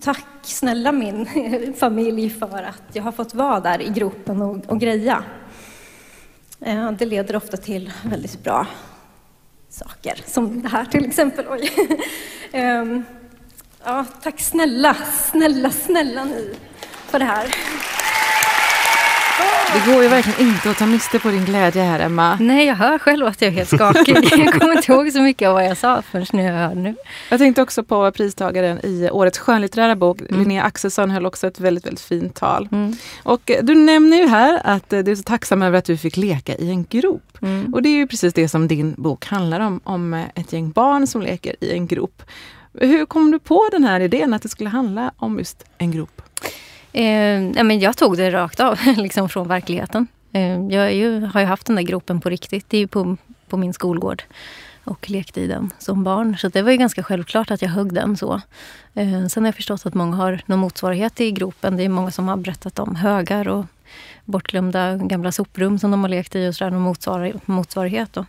tack 0.00 0.26
snälla 0.42 0.92
min 0.92 1.26
familj 1.78 2.30
för 2.30 2.62
att 2.62 2.82
jag 2.92 3.02
har 3.02 3.12
fått 3.12 3.34
vara 3.34 3.60
där 3.60 3.82
i 3.82 3.88
gruppen 3.88 4.42
och, 4.42 4.66
och 4.66 4.80
greja. 4.80 5.24
Eh, 6.60 6.92
det 6.92 7.06
leder 7.06 7.36
ofta 7.36 7.56
till 7.56 7.92
väldigt 8.04 8.42
bra 8.42 8.66
saker, 9.68 10.20
som 10.26 10.62
det 10.62 10.68
här 10.68 10.84
till 10.84 11.04
exempel. 11.04 11.44
Ehm, 12.52 13.04
ja, 13.84 14.04
tack 14.22 14.40
snälla, 14.40 14.96
snälla, 15.30 15.70
snälla 15.70 16.24
ni 16.24 16.54
för 17.10 17.18
det 17.18 17.24
här. 17.24 17.46
Det 19.74 19.92
går 19.92 20.02
ju 20.02 20.08
verkligen 20.08 20.48
inte 20.48 20.70
att 20.70 20.78
ta 20.78 20.86
miste 20.86 21.18
på 21.18 21.28
din 21.28 21.44
glädje 21.44 21.82
här, 21.82 22.00
Emma. 22.00 22.38
Nej, 22.40 22.66
jag 22.66 22.74
hör 22.74 22.98
själv 22.98 23.26
att 23.26 23.42
jag 23.42 23.48
är 23.48 23.52
helt 23.52 23.68
skakig. 23.68 24.16
jag 24.38 24.60
kommer 24.60 24.76
inte 24.76 24.92
ihåg 24.92 25.12
så 25.12 25.20
mycket 25.20 25.48
av 25.48 25.54
vad 25.54 25.64
jag 25.64 25.76
sa 25.76 26.02
förrän 26.02 26.26
nu 26.32 26.42
jag 26.42 26.52
hör 26.52 26.74
nu. 26.74 26.96
Jag 27.30 27.38
tänkte 27.38 27.62
också 27.62 27.84
på 27.84 28.10
pristagaren 28.10 28.86
i 28.86 29.10
årets 29.10 29.38
skönlitterära 29.38 29.96
bok. 29.96 30.20
Mm. 30.20 30.38
Linnea 30.38 30.62
Axelsson 30.62 31.10
höll 31.10 31.26
också 31.26 31.46
ett 31.46 31.60
väldigt, 31.60 31.86
väldigt 31.86 32.00
fint 32.00 32.34
tal. 32.34 32.68
Mm. 32.72 32.96
Och 33.22 33.50
eh, 33.50 33.64
du 33.64 33.74
nämner 33.74 34.16
ju 34.16 34.26
här 34.26 34.60
att 34.64 34.92
eh, 34.92 35.00
du 35.00 35.12
är 35.12 35.16
så 35.16 35.22
tacksam 35.22 35.62
över 35.62 35.78
att 35.78 35.84
du 35.84 35.96
fick 35.96 36.16
leka 36.16 36.54
i 36.54 36.70
en 36.70 36.84
grop. 36.84 37.38
Mm. 37.42 37.74
Och 37.74 37.82
det 37.82 37.88
är 37.88 37.96
ju 37.96 38.06
precis 38.06 38.34
det 38.34 38.48
som 38.48 38.68
din 38.68 38.94
bok 38.98 39.26
handlar 39.26 39.60
om, 39.60 39.80
om 39.84 40.14
eh, 40.14 40.24
ett 40.34 40.52
gäng 40.52 40.70
barn 40.70 41.06
som 41.06 41.22
leker 41.22 41.56
i 41.60 41.72
en 41.72 41.86
grop. 41.86 42.22
Hur 42.74 43.06
kom 43.06 43.30
du 43.30 43.38
på 43.38 43.68
den 43.72 43.84
här 43.84 44.00
idén 44.00 44.34
att 44.34 44.42
det 44.42 44.48
skulle 44.48 44.70
handla 44.70 45.12
om 45.16 45.38
just 45.38 45.64
en 45.78 45.90
grop? 45.90 46.22
Eh, 46.92 47.64
men 47.64 47.80
jag 47.80 47.96
tog 47.96 48.16
det 48.16 48.30
rakt 48.30 48.60
av, 48.60 48.78
liksom 48.96 49.28
från 49.28 49.48
verkligheten. 49.48 50.06
Eh, 50.32 50.66
jag 50.66 50.94
ju, 50.94 51.20
har 51.20 51.40
ju 51.40 51.46
haft 51.46 51.66
den 51.66 51.76
där 51.76 51.82
gropen 51.82 52.20
på 52.20 52.30
riktigt. 52.30 52.64
Det 52.68 52.76
är 52.76 52.80
ju 52.80 52.86
på, 52.86 53.16
på 53.48 53.56
min 53.56 53.72
skolgård 53.72 54.22
och 54.84 55.10
lekte 55.10 55.40
i 55.40 55.46
den 55.46 55.70
som 55.78 56.04
barn. 56.04 56.36
Så 56.38 56.48
det 56.48 56.62
var 56.62 56.70
ju 56.70 56.76
ganska 56.76 57.02
självklart 57.02 57.50
att 57.50 57.62
jag 57.62 57.68
högg 57.68 57.94
den 57.94 58.16
så. 58.16 58.40
Eh, 58.94 59.26
sen 59.26 59.42
har 59.42 59.48
jag 59.48 59.54
förstått 59.54 59.86
att 59.86 59.94
många 59.94 60.16
har 60.16 60.40
någon 60.46 60.58
motsvarighet 60.58 61.20
i 61.20 61.32
gropen. 61.32 61.76
Det 61.76 61.82
är 61.82 61.88
många 61.88 62.10
som 62.10 62.28
har 62.28 62.36
berättat 62.36 62.78
om 62.78 62.96
högar 62.96 63.48
och 63.48 63.66
bortglömda 64.24 64.96
gamla 64.96 65.32
soprum 65.32 65.78
som 65.78 65.90
de 65.90 66.02
har 66.02 66.08
lekt 66.08 66.36
i 66.36 66.48
och 66.48 66.54
sådär, 66.54 66.70
någon 66.70 66.82
motsvar 66.82 67.32
motsvarighet. 67.44 68.12
Då. 68.12 68.26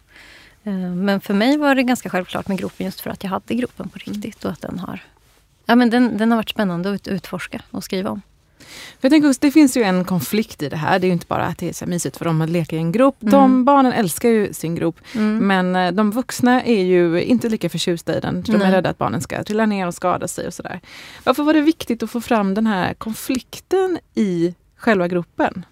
Eh, 0.65 0.73
men 0.73 1.21
för 1.21 1.33
mig 1.33 1.57
var 1.57 1.75
det 1.75 1.83
ganska 1.83 2.09
självklart 2.09 2.47
med 2.47 2.57
gropen 2.57 2.85
just 2.85 3.01
för 3.01 3.09
att 3.09 3.23
jag 3.23 3.29
hade 3.29 3.55
gropen 3.55 3.89
på 3.89 3.99
riktigt 3.99 4.45
och 4.45 4.51
att 4.51 4.61
den 4.61 4.79
har, 4.79 5.03
ja, 5.65 5.75
men 5.75 5.89
den, 5.89 6.17
den 6.17 6.31
har 6.31 6.37
varit 6.37 6.49
spännande 6.49 6.93
att 6.93 7.07
utforska 7.07 7.61
och 7.71 7.83
skriva 7.83 8.09
om. 8.09 8.21
För 8.99 8.99
jag 9.01 9.11
tänker 9.11 9.29
också, 9.29 9.39
det 9.41 9.51
finns 9.51 9.77
ju 9.77 9.83
en 9.83 10.05
konflikt 10.05 10.61
i 10.61 10.69
det 10.69 10.75
här. 10.75 10.99
Det 10.99 11.05
är 11.05 11.07
ju 11.07 11.13
inte 11.13 11.25
bara 11.27 11.45
att 11.45 11.57
det 11.57 11.69
är 11.69 11.73
så 11.73 11.85
mysigt 11.85 12.17
för 12.17 12.25
dem 12.25 12.41
att 12.41 12.49
leka 12.49 12.75
i 12.75 12.79
en 12.79 12.91
grop. 12.91 13.15
Mm. 13.21 13.31
De 13.31 13.65
barnen 13.65 13.93
älskar 13.93 14.29
ju 14.29 14.53
sin 14.53 14.75
grop. 14.75 14.99
Mm. 15.15 15.47
Men 15.47 15.75
eh, 15.75 15.91
de 15.91 16.11
vuxna 16.11 16.63
är 16.63 16.83
ju 16.83 17.23
inte 17.23 17.49
lika 17.49 17.69
förtjusta 17.69 18.17
i 18.17 18.19
den. 18.19 18.41
De 18.41 18.61
är 18.61 18.71
rädda 18.71 18.89
att 18.89 18.97
barnen 18.97 19.21
ska 19.21 19.43
trilla 19.43 19.65
ner 19.65 19.87
och 19.87 19.93
skada 19.93 20.27
sig 20.27 20.47
och 20.47 20.53
sådär. 20.53 20.79
Varför 21.23 21.43
var 21.43 21.53
det 21.53 21.61
viktigt 21.61 22.03
att 22.03 22.11
få 22.11 22.21
fram 22.21 22.53
den 22.53 22.67
här 22.67 22.93
konflikten 22.93 23.99
i 24.15 24.55
själva 24.77 25.07
gruppen? 25.07 25.65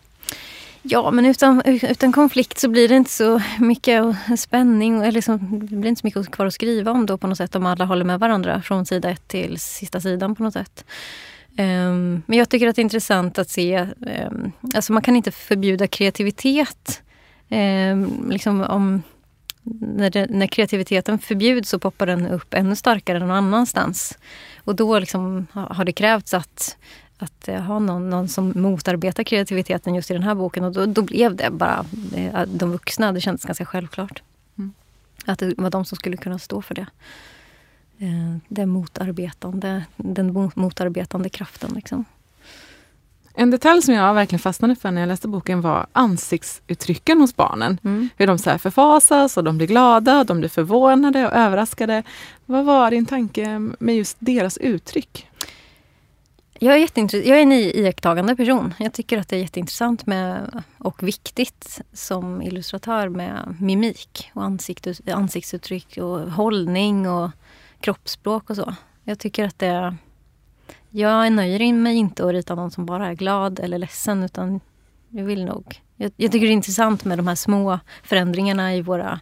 Ja, 0.86 1.12
men 1.12 1.26
utan, 1.26 1.62
utan 1.66 2.12
konflikt 2.12 2.60
så 2.60 2.70
blir 2.70 2.88
det 2.88 2.96
inte 2.96 3.12
så 3.12 3.42
mycket 3.60 4.16
spänning. 4.38 5.02
Eller 5.02 5.12
liksom, 5.12 5.60
det 5.60 5.76
blir 5.76 5.90
inte 5.90 6.02
så 6.02 6.08
mycket 6.08 6.32
kvar 6.32 6.46
att 6.46 6.54
skriva 6.54 6.92
om 6.92 7.06
då 7.06 7.18
på 7.18 7.28
något 7.28 7.38
sätt 7.38 7.56
om 7.56 7.66
alla 7.66 7.86
håller 7.86 8.06
med 8.06 8.20
varandra 8.20 8.62
från 8.62 8.86
sida 8.86 9.10
ett 9.10 9.28
till 9.28 9.60
sista 9.60 10.02
sidan 10.02 10.36
på 10.36 10.44
något 10.44 10.54
sätt. 10.54 10.86
Um, 11.58 12.24
men 12.26 12.38
jag 12.38 12.50
tycker 12.50 12.68
att 12.68 12.76
det 12.76 12.80
är 12.80 12.84
intressant 12.84 13.40
att 13.40 13.50
se, 13.50 13.88
um, 14.30 14.52
alltså 14.76 14.94
man 14.94 15.04
kan 15.04 15.16
inte 15.16 15.32
förbjuda 15.32 15.88
kreativitet. 15.88 17.02
Um, 17.50 18.30
liksom 18.30 18.62
om, 18.62 19.04
när, 19.80 20.10
det, 20.10 20.28
när, 20.30 20.48
kreativiteten 20.48 21.20
förbjuds 21.20 21.70
så 21.70 21.80
poppar 21.80 22.06
den 22.06 22.28
upp 22.28 22.54
ännu 22.54 22.76
starkare 22.76 23.20
någon 23.20 23.32
annanstans. 23.32 24.18
Och 24.64 24.76
då 24.76 25.00
liksom 25.00 25.48
har 25.54 25.86
det 25.86 25.92
krävts 25.92 26.34
att, 26.34 26.78
att 27.24 27.66
ha 27.68 27.80
någon, 27.80 28.10
någon 28.10 28.28
som 28.28 28.54
motarbetar 28.56 29.24
kreativiteten 29.24 29.96
just 29.96 30.12
i 30.12 30.14
den 30.14 30.24
här 30.24 30.36
boken. 30.36 30.64
Och 30.64 30.72
då, 30.72 30.86
då 30.86 31.02
blev 31.02 31.36
det 31.36 31.50
bara 31.52 31.86
eh, 32.16 32.42
de 32.48 32.72
vuxna. 32.72 33.12
Det 33.12 33.22
kändes 33.22 33.46
ganska 33.46 33.66
självklart. 33.66 34.22
Mm. 34.58 34.74
Att 35.26 35.40
det 35.40 35.54
var 35.58 35.70
de 35.70 35.86
som 35.86 35.96
skulle 35.96 36.18
kunna 36.18 36.40
stå 36.40 36.62
för 36.62 36.76
det. 36.76 36.88
Eh, 37.98 38.38
den 38.48 38.70
motarbetande, 38.70 39.86
den 39.96 40.52
motarbetande 40.56 41.30
kraften. 41.30 41.72
Liksom. 41.76 42.06
En 43.36 43.52
detalj 43.52 43.82
som 43.82 43.94
jag 43.94 44.14
verkligen 44.14 44.40
fastnade 44.40 44.76
för 44.76 44.92
när 44.92 45.02
jag 45.02 45.08
läste 45.08 45.28
boken 45.28 45.62
var 45.62 45.88
ansiktsuttrycken 45.94 47.22
hos 47.22 47.36
barnen. 47.36 47.78
Mm. 47.84 48.10
Hur 48.18 48.28
de 48.28 48.38
så 48.38 48.58
förfasas 48.58 49.38
och 49.38 49.44
de 49.44 49.58
blir 49.58 49.68
glada, 49.68 50.24
de 50.24 50.40
blir 50.40 50.50
förvånade 50.50 51.28
och 51.28 51.34
överraskade. 51.34 52.04
Vad 52.46 52.66
var 52.66 52.92
din 52.92 53.06
tanke 53.06 53.60
med 53.60 53.96
just 53.96 54.18
deras 54.20 54.58
uttryck? 54.58 55.28
Jag 56.64 56.78
är, 56.78 57.16
jag 57.16 57.38
är 57.38 57.42
en 57.42 57.52
iakttagande 57.52 58.36
person. 58.36 58.74
Jag 58.80 58.94
tycker 58.94 59.18
att 59.18 59.28
det 59.28 59.36
är 59.36 59.40
jätteintressant 59.40 60.06
med, 60.06 60.64
och 60.78 61.04
viktigt 61.04 61.82
som 61.94 62.42
illustratör 62.42 63.10
med 63.10 63.56
mimik 63.60 64.32
och 64.34 64.44
ansiktsuttryck 65.06 65.98
och 65.98 66.20
hållning 66.20 67.10
och 67.10 67.32
kroppsspråk 67.80 68.50
och 68.50 68.56
så. 68.56 68.76
Jag 69.04 69.20
tycker 69.20 69.46
att 69.46 69.60
det... 69.60 69.96
Jag 70.90 71.32
nöjer 71.34 71.74
mig 71.74 71.96
inte 71.96 72.26
att 72.26 72.32
rita 72.32 72.56
någon 72.56 72.72
som 72.72 72.86
bara 72.86 73.08
är 73.08 73.14
glad 73.14 73.60
eller 73.60 73.78
ledsen 73.78 74.24
utan 74.24 74.60
jag 75.10 75.24
vill 75.24 75.46
nog... 75.46 75.82
Jag, 75.96 76.12
jag 76.16 76.32
tycker 76.32 76.48
det 76.48 76.52
är 76.52 76.56
intressant 76.56 77.06
med 77.06 77.20
de 77.20 77.28
här 77.28 77.36
små 77.36 77.80
förändringarna 78.04 78.76
i 78.76 78.82
våra 78.82 79.20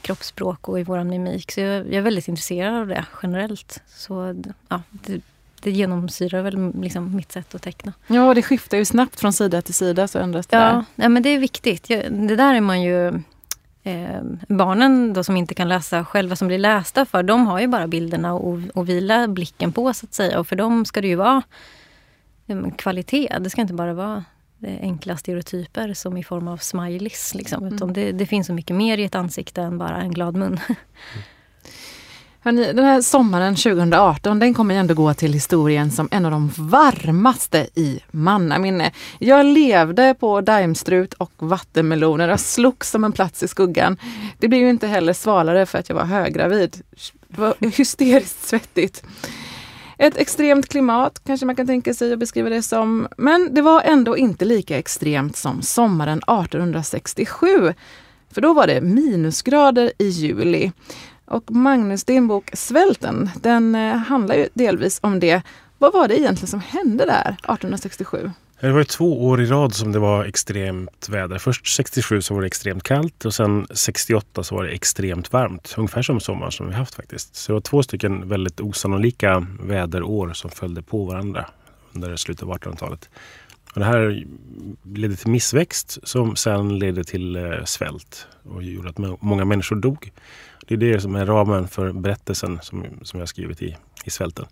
kroppsspråk 0.00 0.68
och 0.68 0.80
i 0.80 0.82
vår 0.82 1.04
mimik. 1.04 1.52
Så 1.52 1.60
jag, 1.60 1.86
jag, 1.86 1.94
är 1.94 2.00
väldigt 2.00 2.28
intresserad 2.28 2.74
av 2.74 2.86
det 2.86 3.04
generellt. 3.22 3.82
Så 3.86 4.42
ja, 4.68 4.82
det, 4.90 5.20
det 5.64 5.70
genomsyrar 5.70 6.42
väl 6.42 6.72
liksom 6.80 7.16
mitt 7.16 7.32
sätt 7.32 7.54
att 7.54 7.62
teckna. 7.62 7.92
Ja, 8.06 8.34
det 8.34 8.42
skiftar 8.42 8.76
ju 8.76 8.84
snabbt 8.84 9.20
från 9.20 9.32
sida 9.32 9.62
till 9.62 9.74
sida 9.74 10.08
så 10.08 10.18
ändras 10.18 10.46
det 10.46 10.56
ja, 10.56 10.62
där. 10.62 10.84
Ja, 10.94 11.08
men 11.08 11.22
det 11.22 11.28
är 11.28 11.38
viktigt. 11.38 11.88
Det 12.10 12.36
där 12.36 12.54
är 12.54 12.60
man 12.60 12.82
ju 12.82 13.06
eh, 13.82 14.22
barnen 14.48 15.12
då 15.12 15.24
som 15.24 15.36
inte 15.36 15.54
kan 15.54 15.68
läsa 15.68 16.04
själva, 16.04 16.36
som 16.36 16.48
blir 16.48 16.58
lästa 16.58 17.04
för, 17.04 17.22
de 17.22 17.46
har 17.46 17.60
ju 17.60 17.66
bara 17.66 17.86
bilderna 17.86 18.40
att 18.74 18.88
vila 18.88 19.28
blicken 19.28 19.72
på 19.72 19.94
så 19.94 20.06
att 20.06 20.14
säga. 20.14 20.38
Och 20.38 20.48
för 20.48 20.56
dem 20.56 20.84
ska 20.84 21.00
det 21.00 21.08
ju 21.08 21.16
vara 21.16 21.42
kvalitet. 22.76 23.38
Det 23.40 23.50
ska 23.50 23.60
inte 23.60 23.74
bara 23.74 23.94
vara 23.94 24.24
eh, 24.62 24.80
enkla 24.80 25.16
stereotyper 25.16 25.94
som 25.94 26.16
i 26.16 26.24
form 26.24 26.48
av 26.48 26.56
smileys. 26.56 27.34
Liksom. 27.34 27.62
Mm. 27.62 27.74
Utan 27.74 27.92
det, 27.92 28.12
det, 28.12 28.26
finns 28.26 28.46
så 28.46 28.52
mycket 28.52 28.76
mer 28.76 28.98
i 28.98 29.04
ett 29.04 29.14
ansikte 29.14 29.62
än 29.62 29.78
bara 29.78 30.02
en 30.02 30.12
glad 30.12 30.36
mun. 30.36 30.60
Hörrni, 32.44 32.72
den 32.72 32.84
här 32.84 33.00
sommaren 33.00 33.56
2018 33.56 34.38
den 34.38 34.54
kommer 34.54 34.74
ändå 34.74 34.94
gå 34.94 35.14
till 35.14 35.32
historien 35.32 35.90
som 35.90 36.08
en 36.10 36.24
av 36.24 36.30
de 36.30 36.50
varmaste 36.56 37.66
i 37.74 38.00
mannaminne. 38.10 38.92
Jag 39.18 39.46
levde 39.46 40.14
på 40.20 40.40
daimstrut 40.40 41.14
och 41.14 41.32
vattenmeloner. 41.38 42.28
och 42.28 42.40
slogs 42.40 42.90
som 42.90 43.04
en 43.04 43.12
plats 43.12 43.42
i 43.42 43.48
skuggan. 43.48 43.96
Det 44.38 44.48
blev 44.48 44.60
ju 44.60 44.70
inte 44.70 44.86
heller 44.86 45.12
svalare 45.12 45.66
för 45.66 45.78
att 45.78 45.88
jag 45.88 45.96
var 45.96 46.04
höggravid. 46.04 46.82
Det 47.28 47.40
var 47.40 47.54
hysteriskt 47.76 48.48
svettigt. 48.48 49.04
Ett 49.98 50.16
extremt 50.16 50.68
klimat 50.68 51.20
kanske 51.26 51.46
man 51.46 51.56
kan 51.56 51.66
tänka 51.66 51.94
sig 51.94 52.12
att 52.12 52.18
beskriva 52.18 52.48
det 52.48 52.62
som. 52.62 53.08
Men 53.16 53.54
det 53.54 53.62
var 53.62 53.82
ändå 53.82 54.16
inte 54.16 54.44
lika 54.44 54.78
extremt 54.78 55.36
som 55.36 55.62
sommaren 55.62 56.18
1867. 56.18 57.74
För 58.34 58.40
då 58.40 58.52
var 58.52 58.66
det 58.66 58.80
minusgrader 58.80 59.92
i 59.98 60.08
juli. 60.08 60.72
Och 61.26 61.50
Magnus, 61.50 62.04
din 62.04 62.28
bok 62.28 62.50
Svälten, 62.52 63.30
den 63.42 63.74
eh, 63.74 63.96
handlar 63.96 64.34
ju 64.34 64.48
delvis 64.54 64.98
om 65.02 65.20
det. 65.20 65.42
Vad 65.78 65.92
var 65.92 66.08
det 66.08 66.20
egentligen 66.20 66.48
som 66.48 66.60
hände 66.60 67.06
där 67.06 67.28
1867? 67.28 68.30
Det 68.60 68.72
var 68.72 68.84
två 68.84 69.26
år 69.26 69.40
i 69.40 69.46
rad 69.46 69.74
som 69.74 69.92
det 69.92 69.98
var 69.98 70.24
extremt 70.24 71.08
väder. 71.08 71.38
Först 71.38 71.66
67 71.66 72.22
så 72.22 72.34
var 72.34 72.40
det 72.40 72.46
extremt 72.46 72.82
kallt 72.82 73.24
och 73.24 73.34
sen 73.34 73.66
68 73.70 74.42
så 74.42 74.54
var 74.54 74.64
det 74.64 74.70
extremt 74.70 75.32
varmt. 75.32 75.74
Ungefär 75.76 76.02
som 76.02 76.20
sommaren 76.20 76.52
som 76.52 76.68
vi 76.68 76.74
haft 76.74 76.94
faktiskt. 76.94 77.36
Så 77.36 77.52
det 77.52 77.54
var 77.54 77.60
två 77.60 77.82
stycken 77.82 78.28
väldigt 78.28 78.60
osannolika 78.60 79.46
väderår 79.60 80.32
som 80.32 80.50
följde 80.50 80.82
på 80.82 81.04
varandra 81.04 81.46
under 81.92 82.16
slutet 82.16 82.42
av 82.42 82.52
1800-talet. 82.58 83.08
Och 83.74 83.80
det 83.80 83.86
här 83.86 84.26
ledde 84.94 85.16
till 85.16 85.30
missväxt 85.30 85.98
som 86.02 86.36
sen 86.36 86.78
ledde 86.78 87.04
till 87.04 87.36
eh, 87.36 87.64
svält 87.64 88.26
och 88.42 88.62
gjorde 88.62 88.88
att 88.88 88.98
många 89.20 89.44
människor 89.44 89.76
dog. 89.76 90.12
Det 90.66 90.74
är 90.74 90.78
det 90.78 91.00
som 91.00 91.14
är 91.14 91.26
ramen 91.26 91.68
för 91.68 91.92
berättelsen 91.92 92.58
som, 92.62 92.84
som 93.02 93.20
jag 93.20 93.28
skrivit 93.28 93.62
i, 93.62 93.76
i 94.04 94.10
Svälten. 94.10 94.46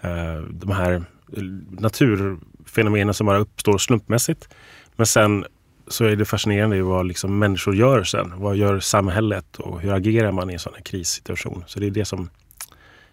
Eh, 0.00 0.42
de 0.50 0.70
här 0.70 0.92
eh, 0.92 1.42
naturfenomenen 1.70 3.14
som 3.14 3.26
bara 3.26 3.38
uppstår 3.38 3.78
slumpmässigt. 3.78 4.48
Men 4.96 5.06
sen 5.06 5.44
så 5.88 6.04
är 6.04 6.16
det 6.16 6.24
fascinerande 6.24 6.82
vad 6.82 7.06
liksom 7.06 7.38
människor 7.38 7.74
gör 7.74 8.04
sen. 8.04 8.32
Vad 8.36 8.56
gör 8.56 8.80
samhället 8.80 9.56
och 9.56 9.80
hur 9.80 9.92
agerar 9.92 10.32
man 10.32 10.50
i 10.50 10.52
en 10.52 10.58
sån 10.58 10.74
här 10.74 10.82
krissituation? 10.82 11.64
Så 11.66 11.80
det 11.80 11.86
är 11.86 11.90
det 11.90 12.04
som 12.04 12.30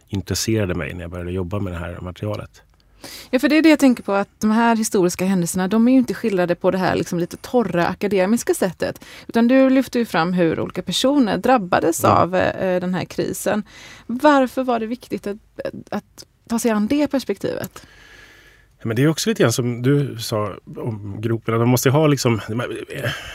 intresserade 0.08 0.76
mig 0.76 0.94
när 0.94 1.02
jag 1.02 1.12
började 1.12 1.32
jobba 1.32 1.60
med 1.60 1.74
det 1.74 1.80
här 1.80 1.98
materialet. 2.02 2.62
Ja, 3.30 3.40
för 3.40 3.50
det 3.50 3.58
är 3.58 3.62
det 3.62 3.70
jag 3.70 3.80
tänker 3.80 4.04
på 4.04 4.14
att 4.14 4.30
de 4.40 4.52
här 4.52 4.76
historiska 4.76 5.26
händelserna, 5.26 5.68
de 5.68 5.88
är 5.88 5.92
ju 5.92 5.98
inte 5.98 6.14
skildrade 6.14 6.56
på 6.56 6.72
det 6.72 6.78
här 6.78 6.96
liksom 6.96 7.20
lite 7.20 7.38
torra 7.38 7.88
akademiska 7.88 8.54
sättet. 8.54 9.04
Utan 9.28 9.48
du 9.48 9.70
lyfter 9.70 10.00
ju 10.00 10.06
fram 10.06 10.34
hur 10.34 10.60
olika 10.60 10.82
personer 10.82 11.38
drabbades 11.38 12.04
Ja. 12.04 12.10
av 12.10 12.36
eh, 12.36 12.80
den 12.82 12.94
här 12.94 13.06
krisen. 13.06 13.64
Varför 14.06 14.64
var 14.64 14.80
det 14.80 14.86
viktigt 14.86 15.28
att, 15.28 15.38
att 15.90 16.26
ta 16.50 16.60
sig 16.60 16.72
an 16.72 16.88
det 16.88 17.08
perspektivet? 17.08 17.86
Men 18.84 18.96
det 18.96 19.04
är 19.04 19.08
också 19.08 19.30
lite 19.30 19.44
grann 19.44 19.54
som 19.54 19.82
du 19.82 20.18
sa 20.20 20.54
om 20.78 21.16
gropen. 21.22 21.54
Att 21.54 21.60
man 21.60 21.70
måste 21.70 21.90
ha 21.90 22.08
liksom, 22.08 22.42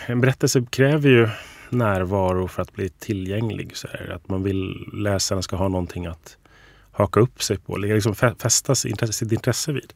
en 0.06 0.20
berättelse 0.20 0.64
kräver 0.70 1.08
ju 1.10 1.28
närvaro 1.70 2.48
för 2.48 2.62
att 2.62 2.72
bli 2.72 2.88
tillgänglig. 2.88 3.76
Så 3.76 3.88
här. 3.92 4.12
Att 4.14 4.28
man 4.28 4.42
vill 4.42 4.88
läsaren 4.92 5.42
ska 5.42 5.56
ha 5.56 5.68
någonting 5.68 6.06
att 6.06 6.36
haka 6.92 7.20
upp 7.20 7.42
sig 7.42 7.58
på, 7.58 7.76
liksom 7.76 8.14
fästa 8.14 8.74
sitt 8.74 9.32
intresse, 9.32 9.72
vid. 9.72 9.92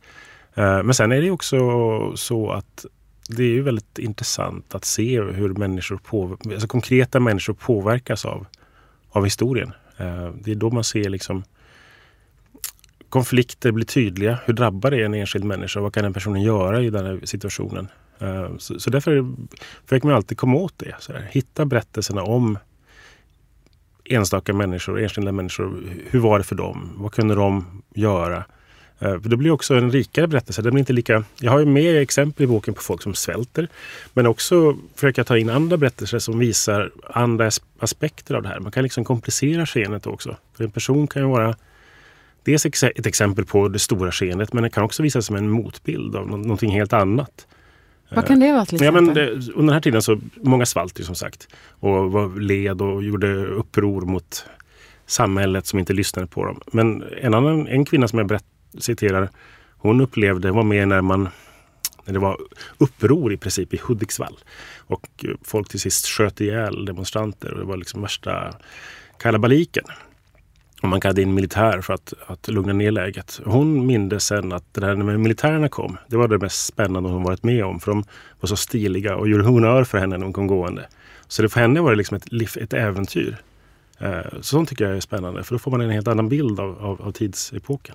Eh, 0.54 0.82
men 0.82 0.94
sen 0.94 1.12
är 1.12 1.22
det 1.22 1.30
också 1.30 1.56
så 2.16 2.50
att 2.50 2.86
det 3.28 3.42
är 3.42 3.48
ju 3.48 3.62
väldigt 3.62 3.98
intressant 3.98 4.74
att 4.74 4.84
se 4.84 5.20
hur 5.20 5.54
människor 5.54 5.96
på, 5.96 6.38
alltså 6.44 6.68
konkreta 6.68 7.20
människor 7.20 7.54
påverkas 7.54 8.24
av, 8.24 8.46
av 9.10 9.24
historien. 9.24 9.72
Eh, 9.96 10.30
det 10.44 10.50
är 10.50 10.54
då 10.54 10.70
man 10.70 10.84
ser 10.84 11.08
liksom 11.08 11.44
konflikter 13.08 13.72
blir 13.72 13.86
tydliga. 13.86 14.38
Hur 14.44 14.54
drabbar 14.54 14.90
det 14.90 15.02
en 15.02 15.14
enskild 15.14 15.44
människa? 15.44 15.80
Vad 15.80 15.94
kan 15.94 16.02
den 16.02 16.12
personen 16.12 16.42
göra 16.42 16.82
i 16.82 16.90
den 16.90 17.06
här 17.06 17.20
situationen? 17.24 17.88
Eh, 18.18 18.56
så, 18.58 18.80
så 18.80 18.90
därför 18.90 19.34
försöker 19.86 20.06
man 20.06 20.16
alltid 20.16 20.38
komma 20.38 20.56
åt 20.56 20.74
det. 20.76 20.94
Så 20.98 21.12
här. 21.12 21.28
Hitta 21.30 21.64
berättelserna 21.64 22.22
om 22.22 22.58
enstaka 24.10 24.52
människor, 24.52 25.00
enskilda 25.00 25.32
människor. 25.32 25.82
Hur 26.10 26.20
var 26.20 26.38
det 26.38 26.44
för 26.44 26.54
dem? 26.54 26.90
Vad 26.96 27.12
kunde 27.12 27.34
de 27.34 27.82
göra? 27.94 28.44
Eh, 28.98 29.20
för 29.20 29.28
det 29.28 29.36
blir 29.36 29.50
också 29.50 29.74
en 29.74 29.90
rikare 29.90 30.26
berättelse. 30.26 30.62
Det 30.62 30.70
blir 30.70 30.78
inte 30.78 30.92
lika, 30.92 31.24
jag 31.40 31.52
har 31.52 31.58
ju 31.58 31.66
med 31.66 32.02
exempel 32.02 32.44
i 32.44 32.46
boken 32.46 32.74
på 32.74 32.82
folk 32.82 33.02
som 33.02 33.14
svälter. 33.14 33.68
Men 34.12 34.26
också 34.26 34.76
försöka 34.94 35.24
ta 35.24 35.38
in 35.38 35.50
andra 35.50 35.76
berättelser 35.76 36.18
som 36.18 36.38
visar 36.38 36.90
andra 37.10 37.50
aspekter 37.78 38.34
av 38.34 38.42
det 38.42 38.48
här. 38.48 38.60
Man 38.60 38.72
kan 38.72 38.82
liksom 38.82 39.04
komplicera 39.04 39.66
skenet 39.66 40.06
också. 40.06 40.36
För 40.56 40.64
en 40.64 40.70
person 40.70 41.06
kan 41.06 41.22
ju 41.22 41.28
vara 41.28 41.56
dels 42.44 42.66
ett 42.66 43.06
exempel 43.06 43.44
på 43.44 43.68
det 43.68 43.78
stora 43.78 44.12
skenet 44.12 44.52
men 44.52 44.62
det 44.62 44.70
kan 44.70 44.84
också 44.84 45.02
visa 45.02 45.22
som 45.22 45.36
en 45.36 45.50
motbild 45.50 46.16
av 46.16 46.28
någonting 46.28 46.70
helt 46.70 46.92
annat. 46.92 47.46
Vad 48.10 48.26
kan 48.26 48.40
det 48.40 48.52
vara 48.52 48.64
till 48.66 48.78
Ja, 48.82 48.88
exempel? 48.88 49.04
men 49.04 49.14
det, 49.14 49.30
under 49.30 49.52
den 49.56 49.68
här 49.68 49.80
tiden 49.80 50.02
så 50.02 50.20
många 50.34 50.66
svalt 50.66 51.00
ju 51.00 51.04
som 51.04 51.14
sagt 51.14 51.48
och 51.70 52.12
var 52.12 52.40
led 52.40 52.82
och 52.82 53.02
gjorde 53.02 53.46
uppror 53.46 54.00
mot 54.02 54.44
samhället 55.06 55.66
som 55.66 55.78
inte 55.78 55.92
lyssnade 55.92 56.28
på 56.28 56.44
dem. 56.44 56.60
Men 56.72 57.04
en 57.22 57.34
annan 57.34 57.66
en 57.68 57.84
kvinna 57.84 58.08
som 58.08 58.18
jag 58.18 58.28
berätt, 58.28 58.44
citerar, 58.78 59.28
hon 59.78 60.00
upplevde, 60.00 60.50
var 60.52 60.62
med 60.62 60.88
när 60.88 61.00
man 61.00 61.28
när 62.04 62.12
det 62.12 62.18
var 62.18 62.38
uppror 62.78 63.32
i 63.32 63.36
princip 63.36 63.74
i 63.74 63.80
Hudiksvall. 63.82 64.38
Och 64.78 65.24
folk 65.42 65.68
till 65.68 65.80
sist 65.80 66.06
sköt 66.06 66.40
ihjäl 66.40 66.84
demonstranter 66.84 67.52
och 67.52 67.58
det 67.58 67.64
var 67.66 67.76
liksom 67.76 68.02
värsta 68.02 68.54
kalabaliken. 69.18 69.84
Och 70.86 70.90
man 70.90 71.00
kallade 71.00 71.22
in 71.22 71.34
militär 71.34 71.80
för 71.80 71.94
att, 71.94 72.14
att 72.26 72.48
lugna 72.48 72.72
ner 72.72 72.90
läget. 72.90 73.40
Hon 73.44 73.86
mindes 73.86 74.24
sen 74.24 74.52
att 74.52 74.74
det 74.74 74.80
där 74.80 74.94
när 74.94 75.16
militärerna 75.16 75.68
kom, 75.68 75.96
det 76.08 76.16
var 76.16 76.28
det 76.28 76.38
mest 76.38 76.66
spännande 76.66 77.08
hon 77.08 77.22
varit 77.22 77.42
med 77.42 77.64
om. 77.64 77.80
För 77.80 77.90
de 77.90 78.04
var 78.40 78.46
så 78.46 78.56
stiliga 78.56 79.16
och 79.16 79.28
gjorde 79.28 79.44
honör 79.44 79.84
för 79.84 79.98
henne 79.98 80.16
när 80.16 80.24
hon 80.24 80.32
kom 80.32 80.46
gående. 80.46 80.86
Så 81.28 81.42
det 81.42 81.48
för 81.48 81.60
henne 81.60 81.80
var 81.80 81.90
det 81.90 81.96
liksom 81.96 82.16
ett, 82.16 82.56
ett 82.56 82.72
äventyr. 82.72 83.36
Eh, 83.98 84.20
så 84.36 84.42
sånt 84.42 84.68
tycker 84.68 84.84
jag 84.84 84.96
är 84.96 85.00
spännande 85.00 85.44
för 85.44 85.54
då 85.54 85.58
får 85.58 85.70
man 85.70 85.80
en 85.80 85.90
helt 85.90 86.08
annan 86.08 86.28
bild 86.28 86.60
av, 86.60 86.78
av, 86.84 87.02
av 87.02 87.12
tidsepoken. 87.12 87.94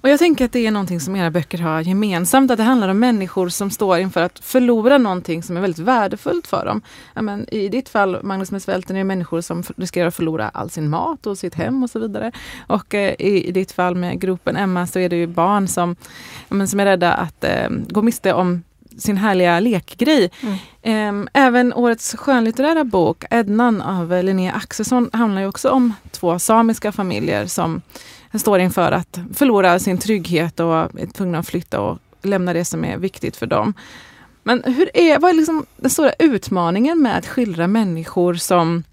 Och 0.00 0.08
jag 0.08 0.18
tänker 0.18 0.44
att 0.44 0.52
det 0.52 0.66
är 0.66 0.70
någonting 0.70 1.00
som 1.00 1.16
era 1.16 1.30
böcker 1.30 1.58
har 1.58 1.80
gemensamt, 1.80 2.50
att 2.50 2.56
det 2.56 2.62
handlar 2.62 2.88
om 2.88 2.98
människor 2.98 3.48
som 3.48 3.70
står 3.70 3.98
inför 3.98 4.22
att 4.22 4.38
förlora 4.38 4.98
någonting 4.98 5.42
som 5.42 5.56
är 5.56 5.60
väldigt 5.60 5.78
värdefullt 5.78 6.46
för 6.46 6.66
dem. 6.66 6.82
Ja, 7.14 7.22
men 7.22 7.54
I 7.54 7.68
ditt 7.68 7.88
fall, 7.88 8.22
Magnus 8.22 8.50
med 8.50 8.62
svälten, 8.62 8.96
är 8.96 9.00
det 9.00 9.04
människor 9.04 9.40
som 9.40 9.62
riskerar 9.76 10.06
att 10.06 10.14
förlora 10.14 10.48
all 10.48 10.70
sin 10.70 10.88
mat 10.88 11.26
och 11.26 11.38
sitt 11.38 11.54
hem 11.54 11.82
och 11.82 11.90
så 11.90 11.98
vidare. 11.98 12.32
Och 12.66 12.94
eh, 12.94 13.14
i, 13.18 13.52
ditt 13.52 13.72
fall 13.72 13.94
med 13.94 14.20
gropen 14.20 14.56
Emma 14.56 14.86
så 14.86 14.98
är 14.98 15.08
det 15.08 15.16
ju 15.16 15.26
barn 15.26 15.68
som, 15.68 15.96
ja, 16.48 16.66
som 16.66 16.80
är 16.80 16.84
rädda 16.84 17.14
att 17.14 17.44
eh, 17.44 17.68
gå 17.88 18.02
miste 18.02 18.32
om 18.32 18.62
sin 18.98 19.16
härliga 19.16 19.60
lekgrej. 19.60 20.30
Ehm, 20.82 21.28
Även 21.32 21.72
årets 21.72 22.16
skönlitterära 22.16 22.84
bok, 22.84 23.24
Ednan 23.30 23.82
av 23.82 24.24
Linnea 24.24 24.52
Axelsson, 24.52 25.10
handlar 25.12 25.40
ju 25.40 25.48
också 25.48 25.70
om 25.70 25.94
två 26.10 26.38
samiska 26.38 26.92
familjer 26.92 27.46
som 27.46 27.82
står 28.38 28.58
inför 28.60 28.92
att 28.92 29.20
förlora 29.34 29.78
sin 29.78 29.98
trygghet 29.98 30.60
och 30.60 30.74
är 30.74 31.12
tvungna 31.12 31.38
att 31.38 31.48
flytta 31.48 31.80
och 31.80 31.98
lämna 32.22 32.52
det 32.52 32.64
som 32.64 32.84
är 32.84 32.98
viktigt 32.98 33.36
för 33.36 33.46
dem. 33.46 33.74
Men 34.42 34.62
hur 34.64 34.90
är, 34.94 35.18
vad 35.18 35.30
är 35.30 35.34
liksom 35.34 35.66
den 35.76 35.90
stora 35.90 36.12
utmaningen 36.18 37.02
med 37.02 37.18
att 37.18 37.26
skildra 37.26 37.66
människor 37.66 38.34
som, 38.34 38.84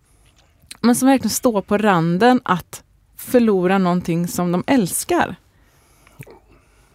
men 0.82 0.96
som 0.96 1.08
verkligen 1.08 1.30
står 1.30 1.62
på 1.62 1.78
randen 1.78 2.42
att 2.46 2.84
förlora 3.18 3.78
någonting 3.78 4.28
som 4.28 4.52
de 4.52 4.64
älskar? 4.68 5.36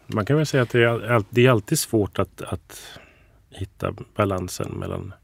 Man 0.07 0.25
kan 0.25 0.37
väl 0.37 0.47
säga 0.47 0.63
att 0.63 0.71
det 0.71 0.85
är, 0.85 1.25
det 1.31 1.47
är 1.47 1.51
alltid 1.51 1.79
svårt 1.79 2.19
att, 2.19 2.43
att 2.43 2.99
hitta 3.51 3.95
balansen 4.17 4.71
mellan, 4.71 5.15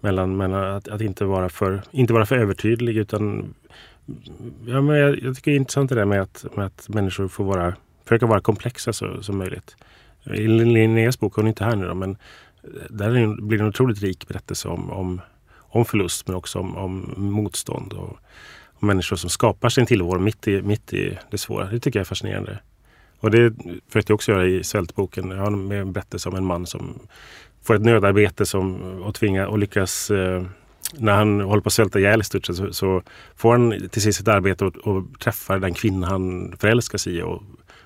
mellan, 0.00 0.36
mellan 0.36 0.76
att, 0.76 0.88
att 0.88 1.00
inte, 1.00 1.24
vara 1.24 1.48
för, 1.48 1.82
inte 1.90 2.12
vara 2.12 2.26
för 2.26 2.38
övertydlig 2.38 2.96
utan 2.96 3.54
ja, 4.66 4.80
men 4.80 4.96
jag, 4.96 5.22
jag 5.22 5.36
tycker 5.36 5.50
det 5.50 5.54
är 5.54 5.60
intressant 5.60 5.88
det 5.88 5.94
där 5.94 6.04
med 6.04 6.22
att, 6.22 6.46
med 6.56 6.66
att 6.66 6.88
människor 6.88 7.28
får 7.28 7.44
vara, 7.44 7.74
försöka 8.04 8.26
vara 8.26 8.40
komplexa 8.40 8.92
så, 8.92 9.22
som 9.22 9.38
möjligt. 9.38 9.76
I 10.24 10.48
Linneas 10.48 11.20
bok, 11.20 11.34
hon 11.34 11.44
är 11.44 11.48
inte 11.48 11.64
här 11.64 11.76
nu 11.76 11.86
då, 11.86 11.94
men 11.94 12.10
eh, 12.10 12.68
där 12.90 13.42
blir 13.42 13.58
det 13.58 13.64
en 13.64 13.68
otroligt 13.68 14.02
rik 14.02 14.28
berättelse 14.28 14.68
om, 14.68 14.90
om, 14.90 15.20
om 15.56 15.84
förlust 15.84 16.26
men 16.26 16.36
också 16.36 16.58
om, 16.58 16.76
om 16.76 17.14
motstånd 17.16 17.92
och, 17.92 18.18
och 18.74 18.82
människor 18.82 19.16
som 19.16 19.30
skapar 19.30 19.68
sin 19.68 19.86
tillvaro 19.86 20.18
mitt 20.18 20.48
i, 20.48 20.62
mitt 20.62 20.92
i 20.92 21.18
det 21.30 21.38
svåra. 21.38 21.70
Det 21.70 21.80
tycker 21.80 21.98
jag 21.98 22.04
är 22.04 22.08
fascinerande. 22.08 22.58
Och 23.20 23.30
det 23.30 23.54
försökte 23.88 24.10
jag 24.10 24.14
också 24.14 24.32
göra 24.32 24.46
i 24.46 24.64
Svältboken. 24.64 25.30
Jag 25.30 25.38
har 25.38 25.50
med 25.50 25.80
en 25.80 25.92
berättelse 25.92 26.28
om 26.28 26.34
en 26.34 26.44
man 26.44 26.66
som 26.66 26.98
får 27.62 27.74
ett 27.74 27.82
nödarbete 27.82 28.46
som, 28.46 28.76
och, 29.02 29.14
tvinga, 29.14 29.48
och 29.48 29.58
lyckas 29.58 30.10
eh, 30.10 30.44
när 30.98 31.12
han 31.12 31.40
håller 31.40 31.62
på 31.62 31.66
att 31.66 31.72
svälta 31.72 31.98
ihjäl 31.98 32.20
i 32.20 32.24
stort 32.24 32.46
sett 32.46 32.56
så, 32.56 32.72
så 32.72 33.02
får 33.36 33.52
han 33.52 33.88
till 33.90 34.02
sist 34.02 34.20
ett 34.20 34.28
arbete 34.28 34.64
och, 34.64 34.76
och 34.76 35.04
träffar 35.20 35.58
den 35.58 35.74
kvinna 35.74 36.06
han 36.06 36.54
förälskar 36.58 36.98
sig 36.98 37.16
i 37.16 37.22
och 37.22 37.42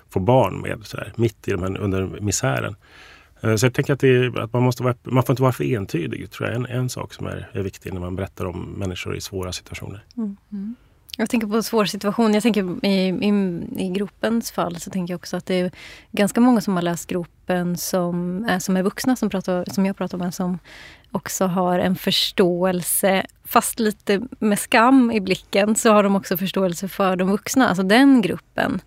får 0.09 0.21
barn 0.21 0.61
med 0.61 0.79
så 0.83 0.97
där, 0.97 1.13
mitt 1.15 1.47
i 1.47 1.51
de 1.51 1.61
här, 1.63 1.77
under 1.77 2.07
misären. 2.21 2.75
Eh, 3.41 3.55
så 3.55 3.65
jag 3.65 3.73
tänker 3.73 3.93
att, 3.93 3.99
det, 3.99 4.07
är- 4.07 4.39
att 4.39 4.53
man, 4.53 4.63
måste 4.63 4.83
vara, 4.83 4.95
man 5.03 5.23
får 5.23 5.33
inte 5.33 5.41
vara 5.41 5.51
för 5.51 5.63
entydig. 5.63 6.31
tror 6.31 6.47
jag 6.49 6.55
är 6.55 6.59
en, 6.59 6.65
en 6.81 6.89
sak 6.89 7.13
som 7.13 7.27
är, 7.27 7.49
är 7.53 7.61
viktig 7.61 7.93
när 7.93 7.99
man 7.99 8.15
berättar 8.15 8.45
om 8.45 8.61
människor 8.77 9.15
i 9.15 9.21
svåra 9.21 9.51
situationer. 9.51 10.03
Mm, 10.17 10.37
mm. 10.51 10.75
Jag 11.19 11.29
tänker 11.29 11.47
på 11.47 11.55
en 11.55 11.63
svår 11.63 11.85
situation. 11.85 12.33
Jag 12.33 12.43
tänker 12.43 12.85
i, 12.85 13.09
i, 13.09 13.29
i 13.85 13.89
gropens 13.89 14.51
fall 14.51 14.79
så 14.79 14.91
tänker 14.91 15.13
jag 15.13 15.17
också 15.17 15.37
att 15.37 15.45
det 15.45 15.59
är 15.59 15.71
ganska 16.11 16.41
många 16.41 16.61
som 16.61 16.75
har 16.75 16.81
läst 16.81 17.09
gropen 17.09 17.77
som 17.77 18.45
är, 18.49 18.59
som 18.59 18.77
är 18.77 18.83
vuxna, 18.83 19.15
som, 19.15 19.29
pratar, 19.29 19.65
som 19.73 19.85
jag 19.85 19.97
pratar 19.97 20.17
med, 20.17 20.33
som 20.33 20.59
också 21.11 21.45
har 21.45 21.79
en 21.79 21.95
förståelse, 21.95 23.25
fast 23.43 23.79
lite 23.79 24.21
med 24.39 24.59
skam 24.59 25.11
i 25.11 25.21
blicken, 25.21 25.75
så 25.75 25.91
har 25.91 26.03
de 26.03 26.15
också 26.15 26.37
förståelse 26.37 26.87
för 26.87 27.15
de 27.15 27.31
vuxna, 27.31 27.67
alltså 27.67 27.83
den 27.83 28.21
gruppen. 28.21 28.81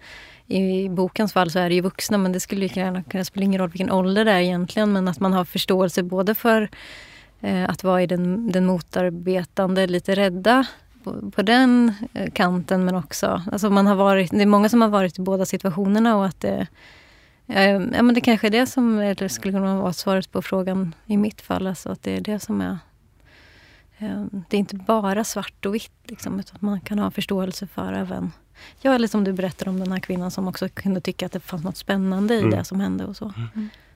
I 0.47 0.89
bokens 0.89 1.33
fall 1.33 1.51
så 1.51 1.59
är 1.59 1.69
det 1.69 1.75
ju 1.75 1.81
vuxna, 1.81 2.19
men 2.19 2.33
det 2.33 2.41
skulle 2.41 2.67
ju 2.67 2.81
gärna 2.81 3.03
kunna 3.03 3.25
spela 3.25 3.45
ingen 3.45 3.61
roll 3.61 3.71
vilken 3.71 3.91
ålder 3.91 4.25
det 4.25 4.33
är 4.33 4.41
egentligen, 4.41 4.93
men 4.93 5.09
att 5.09 5.21
man 5.21 5.33
har 5.33 5.45
förståelse 5.45 6.03
både 6.03 6.35
för 6.35 6.71
eh, 7.41 7.71
att 7.71 7.85
vara 7.85 8.03
i 8.03 8.07
den, 8.07 8.53
den 8.53 8.67
motarbetande, 8.67 9.87
lite 9.87 10.15
rädda 10.15 10.67
på, 11.05 11.31
på 11.31 11.43
den 11.43 11.93
eh, 12.15 12.31
kanten 12.33 12.85
men 12.85 12.95
också, 12.95 13.43
alltså 13.53 13.71
man 13.71 13.87
har 13.87 13.95
varit, 13.95 14.31
det 14.31 14.43
är 14.43 14.47
många 14.47 14.69
som 14.69 14.81
har 14.81 14.89
varit 14.89 15.19
i 15.19 15.23
båda 15.23 15.45
situationerna 15.47 16.17
och 16.17 16.25
att 16.27 16.41
det, 16.41 16.67
eh, 17.47 17.71
ja 17.71 18.03
men 18.03 18.15
det 18.15 18.21
kanske 18.21 18.47
är 18.47 18.51
det 18.51 18.67
som 18.67 18.99
eller 18.99 19.29
skulle 19.29 19.53
kunna 19.53 19.81
vara 19.81 19.93
svaret 19.93 20.33
på 20.33 20.43
frågan 20.43 20.95
i 21.07 21.17
mitt 21.17 21.41
fall, 21.41 21.67
alltså 21.67 21.89
att 21.93 22.03
det 22.03 22.17
är 22.17 22.21
det 22.21 22.41
som 22.41 22.61
är 22.61 22.79
eh, 23.99 24.25
det 24.49 24.57
är 24.57 24.59
inte 24.59 24.77
bara 24.77 25.25
svart 25.25 25.67
och 25.67 25.75
vitt 25.75 25.93
liksom, 26.05 26.41
utan 26.41 26.57
man 26.61 26.81
kan 26.81 26.99
ha 26.99 27.11
förståelse 27.11 27.67
för 27.67 27.93
även 27.93 28.33
Ja, 28.81 28.95
eller 28.95 29.09
som 29.09 29.25
du 29.25 29.33
berättade 29.33 29.71
om 29.71 29.81
den 29.81 29.93
här 29.93 29.99
kvinnan 30.01 30.31
som 30.31 30.49
också 30.49 30.69
kunde 30.69 31.01
tycka 31.01 31.27
att 31.27 31.33
det 31.33 31.41
fanns 31.41 31.65
något 31.65 31.77
spännande 31.77 32.35
i 32.35 32.39
Mm. 32.39 32.51
det 32.51 32.65
som 32.65 32.81
hände 32.81 33.05
och 33.05 33.17
så. 33.17 33.33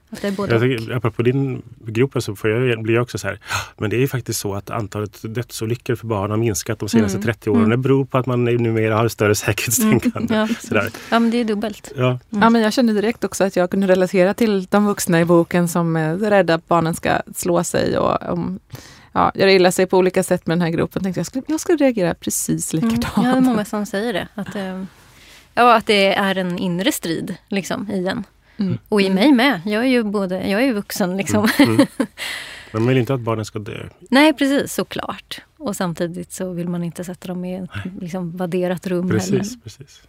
Att 0.09 0.21
det 0.21 0.27
är 0.27 0.31
både 0.31 0.53
Jag 0.55 0.63
och. 0.73 0.79
tycker, 0.79 0.93
apropå 0.95 1.21
din 1.23 1.61
grupp 1.85 2.23
så 2.23 2.35
får 2.35 2.49
jag, 2.49 2.83
blir 2.83 2.93
jag 2.95 3.01
också 3.03 3.17
så 3.17 3.27
här. 3.27 3.39
Men 3.77 3.89
det 3.89 3.95
är 3.95 3.99
ju 3.99 4.07
faktiskt 4.07 4.39
så 4.39 4.53
att 4.55 4.69
antalet 4.69 5.19
dödsolyckor 5.35 5.95
för 5.95 6.07
barn 6.07 6.31
har 6.31 6.37
minskat 6.37 6.79
de 6.79 6.89
senaste 6.89 7.17
Mm. 7.17 7.25
30 7.25 7.49
åren. 7.49 7.59
Mm. 7.59 7.69
Det 7.69 7.77
beror 7.77 8.05
på 8.05 8.17
att 8.17 8.25
man 8.25 8.45
nu- 8.45 8.57
numera 8.57 8.95
har 8.97 9.07
större 9.07 9.35
säkerhetstänkande. 9.35 10.35
Ja, 10.35 10.47
Sådär. 10.59 10.89
ja, 11.09 11.19
men 11.19 11.31
det 11.31 11.37
är 11.37 11.45
dubbelt. 11.45 11.91
Ja. 11.95 12.19
Ja, 12.29 12.49
men 12.49 12.61
jag 12.61 12.73
kände 12.73 12.93
direkt 12.93 13.23
också 13.23 13.43
att 13.43 13.55
jag 13.55 13.71
kunde 13.71 13.87
relatera 13.87 14.33
till 14.33 14.65
de 14.65 14.85
vuxna 14.85 15.21
i 15.21 15.25
boken 15.25 15.67
som 15.67 15.95
är 15.95 16.15
rädda 16.17 16.53
att 16.53 16.67
barnen 16.67 16.95
ska 16.95 17.21
slå 17.35 17.63
sig 17.63 17.97
och 17.97 18.29
om, 18.33 18.59
ja, 19.11 19.31
göra 19.35 19.51
illa 19.51 19.71
sig 19.71 19.85
på 19.85 19.97
olika 19.97 20.23
sätt 20.23 20.47
med 20.47 20.57
den 20.57 20.61
här 20.61 20.69
gruppen. 20.69 21.03
Tänkte 21.03 21.19
jag, 21.19 21.25
skulle, 21.27 21.43
jag 21.47 21.59
skulle 21.59 21.77
reagera 21.77 22.13
precis 22.13 22.73
Mm. 22.73 22.85
likadant. 22.89 23.13
Ja, 23.17 23.21
det 23.31 23.37
är 23.37 23.41
många 23.41 23.65
som 23.65 23.85
säger 23.85 24.13
det. 24.13 24.27
Att, 24.35 24.55
eh, 24.55 24.83
ja, 25.53 25.75
att 25.75 25.85
det 25.85 26.15
är 26.15 26.35
en 26.35 26.59
inre 26.59 26.91
strid 26.91 27.35
liksom, 27.47 27.91
i 27.91 28.07
en. 28.07 28.23
Mm. 28.59 28.77
Och 28.89 29.01
i 29.01 29.09
mig 29.09 29.31
med. 29.31 29.61
Jag 29.65 29.83
är 29.83 29.87
ju 29.87 30.03
både, 30.03 30.47
jag 30.49 30.63
är 30.63 30.73
vuxen 30.73 31.17
liksom. 31.17 31.47
Mm. 31.59 31.75
Mm. 31.75 31.87
Man 32.71 32.87
vill 32.87 32.97
inte 32.97 33.13
att 33.13 33.19
barnen 33.19 33.45
ska 33.45 33.59
dö. 33.59 33.89
Nej, 34.09 34.33
precis. 34.33 34.73
Såklart. 34.73 35.41
Och 35.57 35.75
samtidigt 35.75 36.33
så 36.33 36.51
vill 36.51 36.69
man 36.69 36.83
inte 36.83 37.03
sätta 37.03 37.27
dem 37.27 37.45
i 37.45 37.55
ett 37.55 37.69
liksom, 38.01 38.37
vadderat 38.37 38.87
rum 38.87 39.09
precis, 39.09 39.31
heller. 39.31 39.45
Precis. 39.63 40.01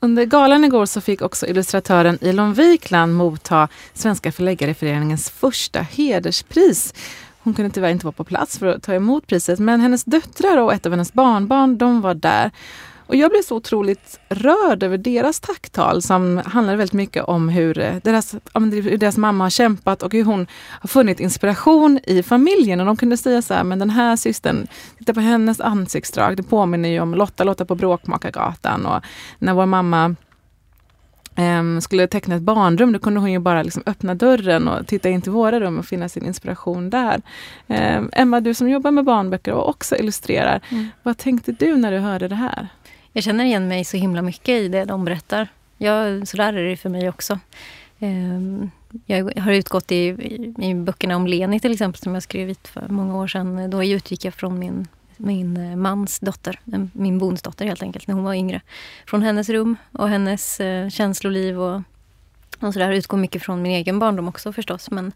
Under 0.00 0.24
galan 0.24 0.64
igår 0.64 0.86
så 0.86 1.00
fick 1.00 1.22
också 1.22 1.46
illustratören 1.46 2.18
Ilon 2.20 2.54
Wikland 2.54 3.14
motta 3.14 3.68
Svenska 3.94 4.32
förläggareföreningens 4.32 5.30
första 5.30 5.80
hederspris. 5.80 6.94
Hon 7.38 7.54
kunde 7.54 7.70
tyvärr 7.70 7.90
inte 7.90 8.06
vara 8.06 8.12
på 8.12 8.24
plats 8.24 8.58
för 8.58 8.66
att 8.66 8.82
ta 8.82 8.94
emot 8.94 9.26
priset 9.26 9.58
men 9.58 9.80
hennes 9.80 10.04
döttrar 10.04 10.58
och 10.58 10.72
ett 10.72 10.86
av 10.86 10.92
hennes 10.92 11.12
barnbarn 11.12 11.78
de 11.78 12.00
var 12.00 12.14
där. 12.14 12.50
Och 13.12 13.16
jag 13.16 13.30
blev 13.30 13.42
så 13.42 13.56
otroligt 13.56 14.20
rörd 14.28 14.82
över 14.82 14.98
deras 14.98 15.40
tacktal 15.40 16.02
som 16.02 16.42
handlade 16.44 16.78
väldigt 16.78 16.92
mycket 16.92 17.24
om 17.24 17.48
hur 17.48 17.78
eh, 17.78 17.94
deras, 18.02 18.34
hur 18.54 18.98
deras 18.98 19.16
mamma 19.16 19.44
har 19.44 19.50
kämpat 19.50 20.02
och 20.02 20.12
hur 20.12 20.24
hon 20.24 20.46
har 20.80 20.88
funnit 20.88 21.20
inspiration 21.20 22.00
i 22.04 22.22
familjen. 22.22 22.80
Och 22.80 22.86
de 22.86 22.96
kunde 22.96 23.16
säga 23.16 23.42
så 23.42 23.54
här, 23.54 23.64
men 23.64 23.78
den 23.78 23.90
här 23.90 24.16
systern, 24.16 24.66
titta 24.98 25.14
på 25.14 25.20
hennes 25.20 25.60
ansiktsdrag, 25.60 26.36
det 26.36 26.42
påminner 26.42 26.88
ju 26.88 27.00
om 27.00 27.14
Lotta, 27.14 27.44
Lotta 27.44 27.64
på 27.64 27.74
Bråkmakargatan. 27.74 28.86
Och 28.86 29.04
när 29.38 29.54
vår 29.54 29.66
mamma 29.66 30.16
um, 31.36 31.80
skulle 31.80 32.06
teckna 32.06 32.34
ett 32.34 32.42
barnrum, 32.42 32.92
då 32.92 32.98
kunde 32.98 33.20
hon 33.20 33.32
ju 33.32 33.38
bara 33.38 33.62
liksom 33.62 33.82
öppna 33.86 34.14
dörren 34.14 34.68
och 34.68 34.86
titta 34.86 35.08
in 35.08 35.22
till 35.22 35.32
våra 35.32 35.60
rum 35.60 35.78
och 35.78 35.86
finna 35.86 36.08
sin 36.08 36.26
inspiration 36.26 36.90
där. 36.90 37.22
Um, 37.66 38.10
Emma, 38.12 38.40
du 38.40 38.54
som 38.54 38.68
jobbar 38.68 38.90
med 38.90 39.04
barnböcker 39.04 39.52
och 39.52 39.68
också 39.68 39.96
illustrerar, 39.96 40.60
mm. 40.68 40.88
vad 41.02 41.18
tänkte 41.18 41.52
du 41.52 41.76
när 41.76 41.92
du 41.92 41.98
hörde 41.98 42.28
det 42.28 42.34
här? 42.34 42.68
Jag 43.12 43.24
känner 43.24 43.44
igen 43.44 43.68
mig 43.68 43.84
så 43.84 43.96
himla 43.96 44.22
mycket 44.22 44.48
i 44.48 44.68
det 44.68 44.84
de 44.84 45.04
berättar. 45.04 45.48
Jag, 45.78 46.28
så 46.28 46.36
där 46.36 46.52
är 46.52 46.68
det 46.68 46.76
för 46.76 46.88
mig 46.88 47.08
också. 47.08 47.38
Ehm, 47.98 48.70
jag 49.06 49.40
har 49.40 49.52
utgått 49.52 49.92
i, 49.92 50.04
i, 50.58 50.74
böckerna 50.74 51.16
om 51.16 51.26
Leni 51.26 51.60
till 51.60 51.72
exempel 51.72 52.00
som 52.00 52.14
jag 52.14 52.22
skrev 52.22 52.54
för 52.64 52.88
många 52.88 53.16
år 53.16 53.26
sedan. 53.26 53.70
Då 53.70 53.84
utgick 53.84 54.24
jag 54.24 54.34
från 54.34 54.58
min 54.58 54.88
min 55.22 55.56
eh, 55.56 55.76
mans 55.76 56.20
dotter, 56.20 56.60
eh, 56.72 56.84
min 56.92 57.18
bondsdotter 57.18 57.66
helt 57.66 57.82
enkelt, 57.82 58.06
när 58.06 58.14
hon 58.14 58.24
var 58.24 58.34
yngre. 58.34 58.60
Från 59.06 59.22
hennes 59.22 59.48
rum 59.48 59.76
och 59.92 60.08
hennes 60.08 60.60
eh, 60.60 60.88
känsloliv 60.88 61.60
och, 61.60 61.82
och 62.60 62.72
sådär. 62.72 62.92
Utgår 62.92 63.18
mycket 63.18 63.42
från 63.42 63.62
min 63.62 63.72
egen 63.72 63.98
barndom 63.98 64.28
också 64.28 64.52
förstås. 64.52 64.90
Men 64.90 65.12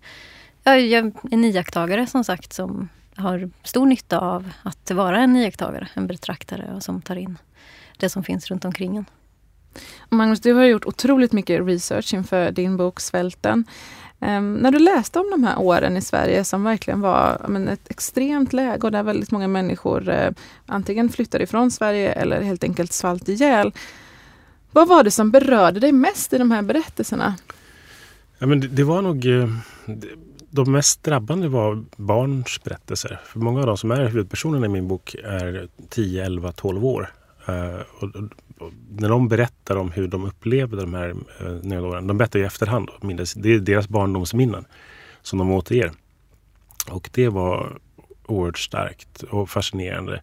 jag, 0.65 0.81
jag 0.81 1.07
är 1.07 1.13
en 1.31 1.45
iakttagare 1.45 2.07
som 2.07 2.25
sagt 2.25 2.53
som 2.53 2.89
har 3.17 3.51
stor 3.63 3.87
nytta 3.87 4.19
av 4.19 4.51
att 4.63 4.91
vara 4.91 5.19
en 5.21 5.37
iakttagare, 5.37 5.89
en 5.95 6.07
betraktare 6.07 6.73
och 6.75 6.83
som 6.83 7.03
tar 7.03 7.17
in 7.17 7.39
det 7.99 8.09
som 8.09 8.25
finns 8.25 8.51
runt 8.51 8.65
omkring 8.65 8.97
en. 8.97 9.05
Magnus, 10.09 10.41
du 10.41 10.53
har 10.53 10.65
gjort 10.65 10.87
otroligt 10.87 11.33
mycket 11.33 11.67
research 11.67 12.15
inför 12.15 12.51
din 12.51 12.77
bok 12.77 13.01
Svälten. 13.01 13.65
Um, 14.21 14.55
när 14.55 14.71
du 14.71 14.79
läste 14.79 15.19
om 15.19 15.31
de 15.31 15.45
här 15.45 15.59
åren 15.59 15.97
i 15.97 16.01
Sverige 16.01 16.45
som 16.45 16.65
verkligen 16.65 17.01
var 17.01 17.47
men, 17.49 17.69
ett 17.69 17.91
extremt 17.91 18.53
läge 18.53 18.83
och 18.83 18.93
där 18.93 19.03
väldigt 19.03 19.31
många 19.31 19.49
människor 19.49 20.09
uh, 20.09 20.31
antingen 20.67 21.09
flyttade 21.09 21.45
ifrån 21.45 21.71
Sverige 21.71 22.13
eller 22.13 22.41
helt 22.41 22.65
enkelt 22.65 22.93
svalt 22.93 23.29
ihjäl. 23.29 23.73
Vad 24.73 24.89
var 24.89 25.05
det 25.05 25.11
som 25.11 25.31
berörde 25.31 25.81
dig 25.81 25.93
mest 25.93 26.33
i 26.33 26.39
de 26.39 26.51
här 26.51 26.63
berättelserna? 26.63 27.37
Ja, 28.39 28.47
men 28.47 28.61
det, 28.61 28.69
det 28.69 28.85
var 28.85 29.03
nog... 29.03 29.25
Uh, 29.25 29.49
de 30.51 30.73
mest 30.73 31.03
drabbande 31.03 31.49
var 31.49 31.85
barns 31.97 32.61
berättelser. 32.65 33.21
För 33.25 33.39
många 33.39 33.61
av 33.61 33.67
de 33.67 33.77
som 33.77 33.91
är 33.91 34.05
huvudpersonerna 34.05 34.67
i 34.67 34.69
min 34.69 34.89
bok 34.89 35.15
är 35.25 35.69
10, 35.89 36.25
11, 36.25 36.53
12 36.53 36.85
år. 36.85 37.13
Uh, 37.49 37.81
och, 37.99 38.11
när 38.89 39.09
de 39.09 39.29
berättar 39.29 39.77
om 39.77 39.91
hur 39.91 40.09
de 40.09 40.25
upplevde 40.25 40.77
de 40.77 40.95
här 40.95 41.15
eh, 41.41 41.53
nödåren, 41.63 42.07
de 42.07 42.19
berättar 42.19 42.39
i 42.39 42.43
efterhand. 42.43 42.91
Det 43.37 43.55
är 43.55 43.59
deras 43.59 43.89
barndomsminnen 43.89 44.65
som 45.23 45.39
de 45.39 45.51
återger. 45.51 45.93
Och 46.91 47.11
det 47.13 47.29
var 47.29 47.79
oerhört 48.27 48.59
starkt 48.59 49.23
och 49.23 49.51
fascinerande. 49.51 50.23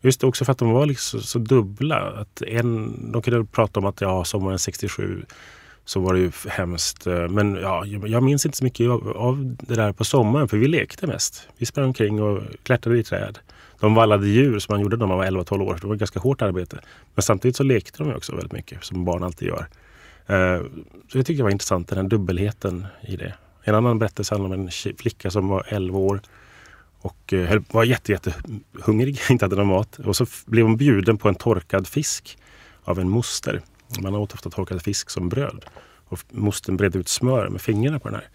Just 0.00 0.24
också 0.24 0.44
för 0.44 0.52
att 0.52 0.58
de 0.58 0.70
var 0.70 0.86
liksom 0.86 1.20
så 1.20 1.38
dubbla. 1.38 1.96
Att 1.96 2.42
en, 2.42 3.12
de 3.12 3.22
kunde 3.22 3.44
prata 3.44 3.80
om 3.80 3.86
att 3.86 4.00
ja, 4.00 4.24
sommaren 4.24 4.58
67 4.58 5.24
så 5.84 6.00
var 6.00 6.14
det 6.14 6.20
ju 6.20 6.32
hemskt. 6.48 7.06
Eh, 7.06 7.28
men 7.28 7.54
ja, 7.54 7.86
jag 7.86 8.22
minns 8.22 8.46
inte 8.46 8.58
så 8.58 8.64
mycket 8.64 8.90
av, 8.90 9.08
av 9.16 9.56
det 9.60 9.74
där 9.74 9.92
på 9.92 10.04
sommaren 10.04 10.48
för 10.48 10.56
vi 10.56 10.68
lekte 10.68 11.06
mest. 11.06 11.48
Vi 11.58 11.66
sprang 11.66 11.86
omkring 11.86 12.22
och 12.22 12.42
klättrade 12.62 12.98
i 12.98 13.02
träd. 13.02 13.38
De 13.80 13.94
vallade 13.94 14.28
djur 14.28 14.58
som 14.58 14.72
man 14.72 14.80
gjorde 14.80 14.96
när 14.96 15.06
man 15.06 15.18
var 15.18 15.26
11-12 15.26 15.62
år. 15.62 15.78
Det 15.80 15.86
var 15.86 15.94
ett 15.94 16.00
ganska 16.00 16.20
hårt 16.20 16.42
arbete. 16.42 16.80
Men 17.14 17.22
samtidigt 17.22 17.56
så 17.56 17.62
lekte 17.62 18.04
de 18.04 18.14
också 18.14 18.32
väldigt 18.32 18.52
mycket, 18.52 18.84
som 18.84 19.04
barn 19.04 19.22
alltid 19.22 19.48
gör. 19.48 19.66
Eh, 20.26 20.62
så 21.08 21.18
det 21.18 21.24
tyckte 21.24 21.32
jag 21.32 21.44
var 21.44 21.50
intressant, 21.50 21.88
den 21.88 21.98
här 21.98 22.08
dubbelheten 22.08 22.86
i 23.02 23.16
det. 23.16 23.34
En 23.64 23.74
annan 23.74 23.98
berättelse 23.98 24.34
handlar 24.34 24.56
om 24.56 24.62
en 24.62 24.70
flicka 24.98 25.30
som 25.30 25.48
var 25.48 25.66
11 25.68 25.98
år 25.98 26.20
och 27.00 27.32
eh, 27.32 27.62
var 27.70 27.84
jättehungrig, 27.84 29.14
jätte 29.14 29.26
inte 29.32 29.44
hade 29.44 29.56
någon 29.56 29.66
mat. 29.66 29.98
Och 29.98 30.16
så 30.16 30.26
blev 30.46 30.64
hon 30.64 30.76
bjuden 30.76 31.18
på 31.18 31.28
en 31.28 31.34
torkad 31.34 31.86
fisk 31.86 32.38
av 32.84 32.98
en 32.98 33.08
moster. 33.08 33.60
Man 34.00 34.14
åt 34.14 34.34
ofta 34.34 34.50
torkad 34.50 34.82
fisk 34.82 35.10
som 35.10 35.28
bröd. 35.28 35.64
Och 36.08 36.18
mostern 36.30 36.76
bredde 36.76 36.98
ut 36.98 37.08
smör 37.08 37.48
med 37.48 37.60
fingrarna 37.60 37.98
på 37.98 38.08
den 38.08 38.14
här 38.14 38.28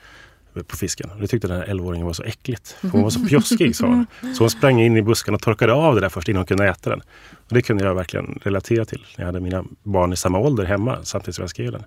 på 0.63 0.77
fisken. 0.77 1.09
Det 1.19 1.27
tyckte 1.27 1.47
den 1.47 1.57
här 1.57 1.65
11-åringen 1.65 2.05
var 2.05 2.13
så 2.13 2.23
äckligt. 2.23 2.77
För 2.81 2.87
hon 2.87 3.03
var 3.03 3.09
så 3.09 3.25
pjoskig 3.25 3.75
sa 3.75 3.87
hon. 3.87 4.05
Så 4.35 4.43
hon 4.43 4.49
sprang 4.49 4.81
in 4.81 4.97
i 4.97 5.01
busken 5.01 5.33
och 5.33 5.41
torkade 5.41 5.73
av 5.73 5.95
det 5.95 6.01
där 6.01 6.09
först 6.09 6.29
innan 6.29 6.37
hon 6.37 6.45
kunde 6.45 6.67
äta 6.67 6.89
den. 6.89 7.01
Och 7.31 7.53
det 7.53 7.61
kunde 7.61 7.83
jag 7.83 7.95
verkligen 7.95 8.39
relatera 8.43 8.85
till 8.85 9.05
när 9.17 9.25
jag 9.25 9.25
hade 9.25 9.39
mina 9.39 9.65
barn 9.83 10.13
i 10.13 10.15
samma 10.15 10.39
ålder 10.39 10.65
hemma 10.65 10.97
samtidigt 11.03 11.35
som 11.35 11.43
jag 11.43 11.49
skrev 11.49 11.71
den. 11.71 11.83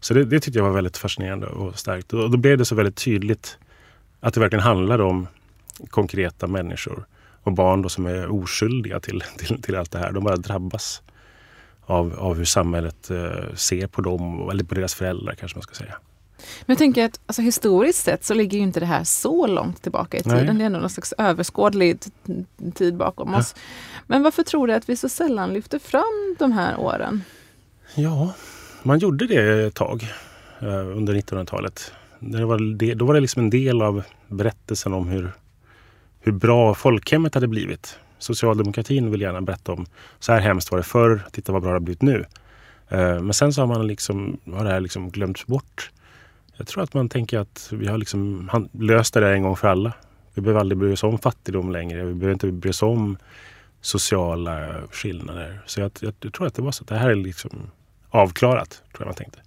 Så 0.00 0.14
det, 0.14 0.24
det 0.24 0.40
tyckte 0.40 0.58
jag 0.58 0.64
var 0.66 0.72
väldigt 0.72 0.96
fascinerande 0.96 1.46
och 1.46 1.78
starkt. 1.78 2.12
Och 2.12 2.30
då 2.30 2.36
blev 2.38 2.58
det 2.58 2.64
så 2.64 2.74
väldigt 2.74 2.96
tydligt 2.96 3.58
att 4.20 4.34
det 4.34 4.40
verkligen 4.40 4.62
handlade 4.62 5.02
om 5.02 5.26
konkreta 5.90 6.46
människor 6.46 7.04
och 7.42 7.52
barn 7.52 7.82
då 7.82 7.88
som 7.88 8.06
är 8.06 8.32
oskyldiga 8.32 9.00
till, 9.00 9.24
till, 9.38 9.62
till 9.62 9.76
allt 9.76 9.90
det 9.90 9.98
här. 9.98 10.12
De 10.12 10.24
bara 10.24 10.36
drabbas 10.36 11.02
av, 11.86 12.14
av 12.18 12.36
hur 12.36 12.44
samhället 12.44 13.10
eh, 13.10 13.54
ser 13.54 13.86
på 13.86 14.00
dem, 14.00 14.50
eller 14.50 14.64
på 14.64 14.74
deras 14.74 14.94
föräldrar 14.94 15.34
kanske 15.34 15.58
man 15.58 15.62
ska 15.62 15.74
säga. 15.74 15.94
Men 16.60 16.74
jag 16.74 16.78
tänker 16.78 17.04
att 17.04 17.20
alltså, 17.26 17.42
historiskt 17.42 18.04
sett 18.04 18.24
så 18.24 18.34
ligger 18.34 18.58
ju 18.58 18.64
inte 18.64 18.80
det 18.80 18.86
här 18.86 19.04
så 19.04 19.46
långt 19.46 19.82
tillbaka 19.82 20.18
i 20.18 20.22
tiden. 20.22 20.46
Nej. 20.46 20.54
Det 20.54 20.62
är 20.62 20.66
ändå 20.66 20.78
någon 20.78 20.90
slags 20.90 21.14
överskådlig 21.18 21.98
tid 22.74 22.96
bakom 22.96 23.34
oss. 23.34 23.54
Ja. 23.56 23.62
Men 24.06 24.22
varför 24.22 24.42
tror 24.42 24.66
du 24.66 24.72
att 24.72 24.88
vi 24.88 24.96
så 24.96 25.08
sällan 25.08 25.52
lyfter 25.52 25.78
fram 25.78 26.36
de 26.38 26.52
här 26.52 26.80
åren? 26.80 27.22
Ja, 27.94 28.32
man 28.82 28.98
gjorde 28.98 29.26
det 29.26 29.66
ett 29.66 29.74
tag 29.74 30.08
eh, 30.60 30.96
under 30.96 31.14
1900-talet. 31.14 31.92
Det 32.18 32.44
var 32.44 32.76
det, 32.76 32.94
då 32.94 33.04
var 33.04 33.14
det 33.14 33.20
liksom 33.20 33.42
en 33.42 33.50
del 33.50 33.82
av 33.82 34.02
berättelsen 34.28 34.92
om 34.92 35.08
hur, 35.08 35.32
hur 36.20 36.32
bra 36.32 36.74
folkhemmet 36.74 37.34
hade 37.34 37.48
blivit. 37.48 37.98
Socialdemokratin 38.18 39.10
vill 39.10 39.20
gärna 39.20 39.40
berätta 39.40 39.72
om 39.72 39.86
så 40.18 40.32
här 40.32 40.40
hemskt 40.40 40.70
var 40.70 40.78
det 40.78 40.84
förr, 40.84 41.20
titta 41.32 41.52
vad 41.52 41.62
bra 41.62 41.70
det 41.70 41.74
har 41.74 41.80
blivit 41.80 42.02
nu. 42.02 42.24
Eh, 42.88 43.20
men 43.20 43.34
sen 43.34 43.52
så 43.52 43.62
har 43.62 43.66
man 43.66 43.86
liksom, 43.86 44.38
har 44.52 44.64
det 44.64 44.70
här 44.70 44.80
liksom 44.80 45.10
glömts 45.10 45.46
bort. 45.46 45.90
Jag 46.60 46.66
tror 46.66 46.82
att 46.82 46.94
man 46.94 47.08
tänker 47.08 47.38
att 47.38 47.68
vi 47.72 47.86
har 47.86 47.98
liksom 47.98 48.50
löst 48.72 49.14
det 49.14 49.20
där 49.20 49.32
en 49.32 49.42
gång 49.42 49.56
för 49.56 49.68
alla. 49.68 49.92
Vi 50.34 50.42
behöver 50.42 50.60
aldrig 50.60 50.78
bry 50.78 50.92
oss 50.92 51.02
om 51.02 51.18
fattigdom 51.18 51.72
längre. 51.72 52.04
Vi 52.04 52.14
behöver 52.14 52.32
inte 52.32 52.52
bry 52.52 52.70
oss 52.70 52.82
om 52.82 53.16
sociala 53.80 54.74
skillnader. 54.90 55.60
Så 55.66 55.80
jag, 55.80 55.90
jag, 56.00 56.14
jag 56.20 56.32
tror 56.32 56.46
att 56.46 56.54
det 56.54 56.62
var 56.62 56.72
så 56.72 56.84
det 56.84 56.94
här 56.94 57.10
är 57.10 57.14
liksom 57.14 57.50
avklarat, 58.10 58.70
tror 58.70 58.82
jag 58.98 59.06
man 59.06 59.14
tänkte. 59.14 59.38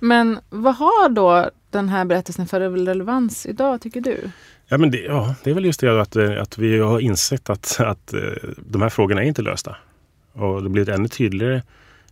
Men 0.00 0.38
vad 0.50 0.74
har 0.74 1.08
då 1.08 1.50
den 1.70 1.88
här 1.88 2.04
berättelsen 2.04 2.46
för 2.46 2.60
relevans 2.60 3.46
idag, 3.46 3.80
tycker 3.80 4.00
du? 4.00 4.30
Ja, 4.68 4.78
men 4.78 4.90
det, 4.90 4.98
ja, 4.98 5.34
det 5.44 5.50
är 5.50 5.54
väl 5.54 5.64
just 5.64 5.80
det 5.80 6.00
att, 6.00 6.16
att 6.16 6.58
vi 6.58 6.78
har 6.78 7.00
insett 7.00 7.50
att, 7.50 7.80
att 7.80 8.14
eh, 8.14 8.20
de 8.56 8.82
här 8.82 8.88
frågorna 8.88 9.22
är 9.22 9.26
inte 9.26 9.42
lösta. 9.42 9.76
Och 10.32 10.62
det 10.62 10.68
blir 10.68 10.88
ännu 10.88 11.08
tydligare 11.08 11.62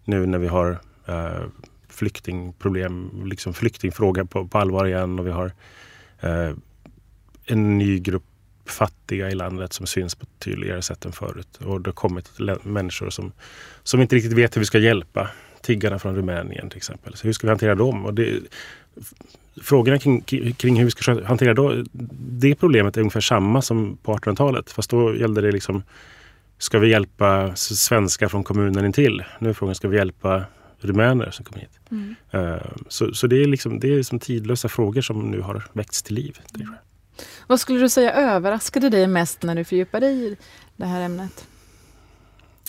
nu 0.04 0.26
när 0.26 0.38
vi 0.38 0.46
har 0.46 0.70
uh, 1.08 1.46
flyktingproblem, 1.94 3.22
liksom 3.24 3.54
flyktingfråga 3.54 4.24
på, 4.24 4.48
på 4.48 4.58
allvar 4.58 4.86
igen 4.86 5.18
och 5.18 5.26
vi 5.26 5.30
har 5.30 5.52
eh, 6.20 6.50
en 7.46 7.78
ny 7.78 7.98
grupp 7.98 8.24
fattiga 8.66 9.30
i 9.30 9.34
landet 9.34 9.72
som 9.72 9.86
syns 9.86 10.14
på 10.14 10.22
ett 10.22 10.44
tydligare 10.44 10.82
sätt 10.82 11.04
än 11.04 11.12
förut. 11.12 11.56
Och 11.56 11.80
det 11.80 11.88
har 11.88 11.94
kommit 11.94 12.30
människor 12.62 13.10
som, 13.10 13.32
som 13.82 14.00
inte 14.00 14.16
riktigt 14.16 14.32
vet 14.32 14.56
hur 14.56 14.60
vi 14.60 14.66
ska 14.66 14.78
hjälpa. 14.78 15.30
Tiggarna 15.62 15.98
från 15.98 16.16
Rumänien 16.16 16.68
till 16.70 16.76
exempel. 16.76 17.16
Så 17.16 17.26
hur 17.26 17.32
ska 17.32 17.46
vi 17.46 17.50
hantera 17.50 17.74
dem? 17.74 18.04
Och 18.06 18.14
det, 18.14 18.40
frågorna 19.62 19.98
kring, 19.98 20.20
kring 20.52 20.76
hur 20.76 20.84
vi 20.84 20.90
ska 20.90 21.24
hantera 21.24 21.54
då, 21.54 21.84
det 21.92 22.54
problemet 22.54 22.96
är 22.96 23.00
ungefär 23.00 23.20
samma 23.20 23.62
som 23.62 23.96
på 24.02 24.16
1800-talet. 24.16 24.70
Fast 24.70 24.90
då 24.90 25.16
gällde 25.16 25.40
det 25.40 25.52
liksom, 25.52 25.82
ska 26.58 26.78
vi 26.78 26.90
hjälpa 26.90 27.56
svenskar 27.56 28.28
från 28.28 28.44
kommunen 28.44 28.84
intill? 28.84 29.24
Nu 29.38 29.48
är 29.48 29.52
frågan, 29.52 29.74
ska 29.74 29.88
vi 29.88 29.96
hjälpa 29.96 30.44
rumäner 30.84 31.30
som 31.30 31.44
kommer 31.44 31.60
hit. 31.60 31.80
Mm. 31.90 32.14
Uh, 32.34 32.62
så, 32.88 33.14
så 33.14 33.26
det 33.26 33.42
är 33.42 33.46
liksom, 33.46 33.80
det 33.80 33.92
är 33.92 33.96
liksom 33.96 34.18
tidlösa 34.18 34.68
frågor 34.68 35.00
som 35.00 35.30
nu 35.30 35.40
har 35.40 35.64
väckts 35.72 36.02
till 36.02 36.14
liv. 36.14 36.38
Mm. 36.54 36.74
Vad 37.46 37.60
skulle 37.60 37.78
du 37.78 37.88
säga 37.88 38.12
överraskade 38.12 38.88
dig 38.88 39.06
mest 39.06 39.42
när 39.42 39.54
du 39.54 39.64
fördjupade 39.64 40.06
dig 40.06 40.32
i 40.32 40.36
det 40.76 40.86
här 40.86 41.00
ämnet? 41.00 41.48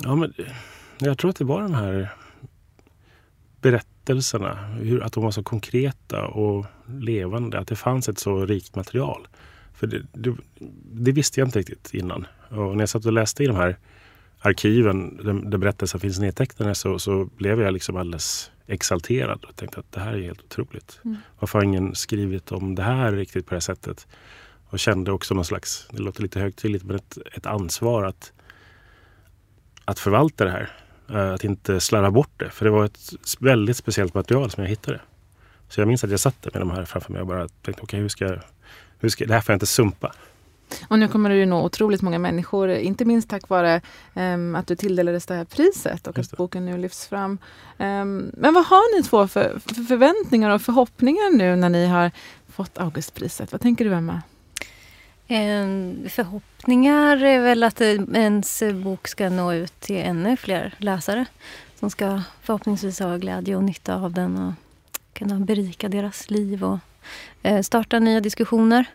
Ja, 0.04 0.16
men, 0.16 0.34
jag 0.98 1.18
tror 1.18 1.30
att 1.30 1.36
det 1.36 1.46
var 1.46 1.62
de 1.62 1.74
här 1.74 2.16
berätt, 3.62 3.88
berättelserna, 4.06 4.56
hur, 4.66 5.04
att 5.04 5.14
de 5.14 5.24
var 5.24 5.32
så 5.32 5.44
konkreta 5.44 6.28
och 6.28 6.66
levande. 7.00 7.60
Att 7.60 7.68
det 7.68 7.76
fanns 7.76 8.10
ett 8.10 8.20
så 8.20 8.46
rikt 8.46 8.76
material. 8.76 9.28
För 9.74 9.88
det, 9.88 10.06
det, 10.14 10.36
det 10.94 11.12
visste 11.12 11.40
jag 11.40 11.48
inte 11.48 11.60
riktigt 11.60 11.94
innan. 11.94 12.28
Och 12.50 12.76
när 12.76 12.82
jag 12.82 12.90
satt 12.90 13.06
och 13.06 13.14
läste 13.14 13.44
i 13.44 13.48
de 13.48 13.56
här 13.56 13.78
arkiven 14.46 15.18
där, 15.50 15.58
berättelser 15.58 16.00
finns 16.00 16.20
nedtecknade 16.20 16.76
så, 16.76 17.00
så 17.00 17.26
blev 17.26 17.62
jag 17.62 17.74
liksom 17.74 17.96
alldeles 17.96 18.52
exalterad 18.68 19.46
och 19.46 19.56
tänkte 19.56 19.80
att 19.80 19.92
det 19.92 20.00
här 20.00 20.14
är 20.14 20.22
helt 20.22 20.44
otroligt. 20.44 21.00
Mm. 21.06 21.18
Varför 21.40 21.60
har 21.60 21.64
ingen 21.64 21.96
skrivit 21.96 22.52
om 22.52 22.76
det 22.76 22.84
här 22.84 23.12
riktigt 23.12 23.46
på 23.46 23.50
det 23.50 23.56
här 23.56 23.60
sättet? 23.60 24.08
Och 24.70 24.80
kände 24.80 25.12
också 25.12 25.34
någon 25.34 25.46
slags, 25.46 25.88
det 25.92 26.02
låter 26.02 26.22
lite 26.22 26.40
högtidligt, 26.40 26.84
men 26.84 26.96
ett, 26.96 27.18
ett 27.34 27.46
ansvar 27.46 28.04
att, 28.04 28.34
att 29.86 30.00
förvalta 30.00 30.46
det 30.46 30.52
här. 30.52 30.70
Eh, 31.10 31.34
att 31.34 31.44
inte 31.44 31.80
slarva 31.80 32.12
bort 32.12 32.32
det. 32.38 32.50
För 32.50 32.66
det 32.66 32.72
var 32.72 32.86
ett 32.86 33.00
väldigt 33.40 33.78
speciellt 33.78 34.14
material 34.14 34.52
som 34.52 34.64
jag 34.64 34.70
hittade. 34.70 35.02
Så 35.70 35.82
jag 35.82 35.88
minns 35.88 36.04
att 36.04 36.12
jag 36.12 36.20
satt 36.20 36.42
där 36.42 36.52
med 36.52 36.62
de 36.62 36.72
här 36.72 36.86
framför 36.86 37.12
mig 37.12 37.22
och 37.22 37.28
bara 37.28 37.48
tänkte, 37.48 37.72
okej 37.72 37.84
okay, 37.84 38.00
hur, 38.00 38.10
ska, 38.10 38.38
hur 39.00 39.10
ska, 39.10 39.26
det 39.26 39.34
här 39.34 39.42
får 39.42 39.54
jag 39.54 39.56
inte 39.56 39.66
sumpa. 39.66 40.14
Och 40.88 41.00
nu 41.00 41.08
kommer 41.08 41.30
du 41.30 41.36
ju 41.36 41.46
nå 41.46 41.64
otroligt 41.64 42.02
många 42.02 42.20
människor, 42.20 42.70
inte 42.70 43.06
minst 43.06 43.30
tack 43.30 43.50
vare 43.50 43.82
um, 44.14 44.56
att 44.56 44.68
du 44.68 44.76
tilldelades 44.76 45.26
det 45.26 45.34
här 45.34 45.46
priset 45.46 46.08
och 46.08 46.20
att 46.20 46.38
boken 46.38 46.66
nu 46.66 46.78
lyfts 46.78 47.08
fram. 47.08 47.32
Um, 47.78 48.32
men 48.34 48.54
vad 48.54 48.66
har 48.66 48.98
ni 48.98 49.04
två 49.04 49.28
för, 49.28 49.60
för, 49.60 49.84
förväntningar 49.84 50.50
och 50.50 50.62
förhoppningar 50.62 51.38
nu 51.38 51.56
när 51.56 51.70
ni 51.70 51.88
har 51.88 52.12
fått 52.48 52.78
Augustpriset? 52.78 53.52
Vad 53.52 53.62
tänker 53.62 53.86
du 53.86 53.94
Emma? 53.94 54.22
Um, 55.30 56.10
förhoppningar 56.10 57.24
är 57.24 57.42
väl 57.42 57.64
att 57.64 57.82
ens 57.82 58.64
bok 58.84 59.08
ska 59.08 59.30
nå 59.30 59.54
ut 59.54 59.80
till 59.80 59.98
ännu 59.98 60.38
fler 60.38 60.74
läsare 60.78 61.26
som 61.80 61.90
ska 61.90 62.22
förhoppningsvis 62.42 63.00
ha 63.00 63.18
glädje 63.18 63.56
och 63.56 63.64
nytta 63.64 63.96
av 63.96 64.14
den 64.14 64.38
och 64.38 64.54
kunna 65.14 65.40
berika 65.40 65.90
deras 65.90 66.30
liv 66.30 66.64
och 66.64 66.80
uh, 67.48 67.62
starta 67.62 68.00
nya 68.00 68.22
diskussioner. 68.22 68.86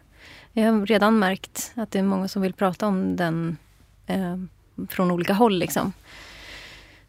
Jag 0.52 0.72
har 0.72 0.86
redan 0.86 1.18
märkt 1.18 1.72
att 1.74 1.90
det 1.90 1.98
är 1.98 2.02
många 2.02 2.28
som 2.28 2.42
vill 2.42 2.52
prata 2.52 2.86
om 2.86 3.16
den 3.16 3.56
eh, 4.06 4.36
från 4.88 5.10
olika 5.10 5.32
håll. 5.32 5.58
Liksom. 5.58 5.92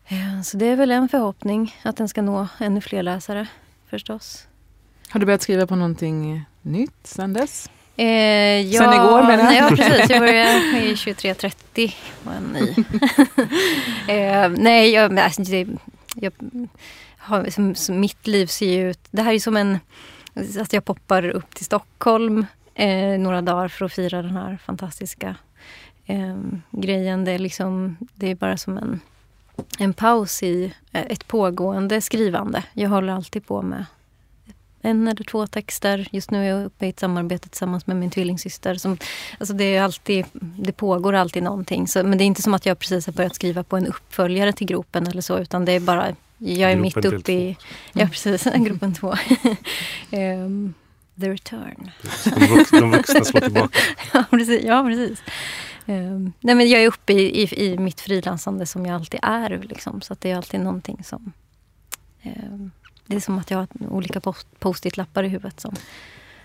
Eh, 0.08 0.42
så 0.44 0.58
det 0.58 0.66
är 0.66 0.76
väl 0.76 0.92
en 0.92 1.10
förhoppning 1.10 1.76
att 1.84 1.98
den 1.98 2.10
ska 2.10 2.22
nå 2.22 2.48
ännu 2.60 2.82
fler 2.82 3.04
läsare 3.04 3.48
förstås. 3.90 4.48
Har 5.10 5.20
du 5.20 5.26
börjat 5.26 5.42
skriva 5.42 5.68
på 5.68 5.76
någonting 5.76 6.46
nytt 6.62 7.00
sen 7.04 7.34
dess? 7.34 7.70
Eh, 7.96 8.08
ja, 8.60 8.82
sen 8.82 8.94
igår 8.94 9.24
menar 9.24 9.54
jag? 9.54 9.72
Ja, 9.72 9.76
precis. 9.76 10.10
Jag 10.10 10.20
började 10.20 10.84
i 10.84 10.94
23.30 10.94 11.94
var 12.24 12.40
ny. 12.54 12.76
eh, 14.16 14.50
nej, 14.50 14.92
jag, 14.92 15.20
alltså, 15.20 15.42
det, 15.42 15.68
jag 16.16 16.34
har, 17.18 17.50
som, 17.50 17.76
som 17.76 18.00
mitt 18.00 18.28
liv 18.28 18.48
ser 18.48 18.74
ju 18.74 18.90
ut... 18.90 19.00
Det 19.12 19.22
här 19.22 19.34
är 19.34 19.40
som 19.40 19.58
en... 19.58 19.80
Att 20.60 20.74
jag 20.74 20.86
poppar 20.86 21.30
upp 21.30 21.56
till 21.56 21.66
Stockholm 21.66 22.46
eh, 22.82 23.20
några 23.20 23.42
dagar 23.42 23.68
för 23.68 23.86
att 23.86 23.94
fira 23.94 24.22
den 24.22 24.36
här 24.36 24.58
fantastiska 24.66 25.36
eh, 26.06 26.38
grejen. 26.72 27.26
Det 27.26 27.32
är, 27.32 27.40
liksom, 27.40 27.98
det 28.16 28.28
är 28.28 28.36
bara 28.36 28.58
som 28.58 28.78
en, 28.78 29.00
en 29.80 29.94
paus 29.94 30.44
i 30.44 30.74
eh, 30.92 31.02
ett 31.02 31.28
pågående 31.28 32.02
skrivande. 32.02 32.64
Jag 32.74 32.90
håller 32.90 33.14
alltid 33.14 33.48
på 33.48 33.62
med 33.62 33.86
en 34.82 35.08
eller 35.08 35.24
två 35.24 35.48
texter. 35.48 36.08
Just 36.12 36.32
nu 36.32 36.46
är 36.46 36.50
jag 36.50 36.66
uppe 36.66 36.86
i 36.86 36.90
ett 36.90 37.00
samarbete 37.00 37.50
tillsammans 37.50 37.88
med 37.88 37.98
min 37.98 38.10
tvillingsyster. 38.10 38.76
Som, 38.76 38.98
alltså 39.40 39.54
det, 39.54 39.76
är 39.76 39.82
alltid, 39.82 40.26
det 40.34 40.72
pågår 40.72 41.14
alltid 41.14 41.44
någonting. 41.44 41.88
Så, 41.88 42.04
men 42.04 42.18
det 42.18 42.24
är 42.24 42.26
inte 42.26 42.42
som 42.42 42.54
att 42.54 42.66
jag 42.66 42.80
precis 42.80 43.06
har 43.06 43.14
börjat 43.14 43.36
skriva 43.36 43.64
på 43.64 43.78
en 43.78 43.88
uppföljare 43.88 44.54
till 44.54 44.68
gropen 44.68 45.08
eller 45.08 45.22
så. 45.22 45.40
Utan 45.40 45.66
det 45.66 45.72
är 45.72 45.80
bara, 45.80 46.16
jag 46.38 46.72
är 46.72 46.76
gruppen 46.76 46.82
mitt 46.82 47.06
uppe 47.14 47.32
i... 47.32 47.58
Ja, 47.94 48.08
precis. 48.08 48.44
gruppen 48.56 48.94
två. 48.94 49.16
um, 50.12 50.74
The 51.20 51.30
Return. 51.30 51.92
De 52.24 52.46
vuxna, 52.46 52.80
de 52.80 52.92
vuxna 52.92 53.24
slår 53.24 53.42
tillbaka. 53.42 53.80
ja, 54.14 54.24
precis. 54.30 54.64
Ja, 54.64 54.84
precis. 54.84 55.24
Um, 55.86 56.34
nej, 56.40 56.56
men 56.56 56.70
jag 56.70 56.84
är 56.84 56.88
uppe 56.88 57.14
i, 57.14 57.44
i, 57.44 57.66
i 57.66 57.78
mitt 57.78 58.02
frilansande 58.02 58.66
som 58.66 58.86
jag 58.86 58.96
alltid 58.96 59.20
är. 59.24 59.58
Liksom, 59.70 60.02
så 60.02 60.14
att 60.14 60.22
det 60.22 60.32
är 60.32 60.36
alltid 60.36 60.60
någonting 60.60 61.04
som... 61.04 61.34
Um, 62.24 62.72
det 63.06 63.16
är 63.16 63.20
som 63.20 63.40
att 63.40 63.52
jag 63.52 63.58
har 63.58 63.68
olika 63.90 64.22
post-it-lappar 64.60 65.24
i 65.24 65.28
huvudet 65.28 65.60
som, 65.60 65.76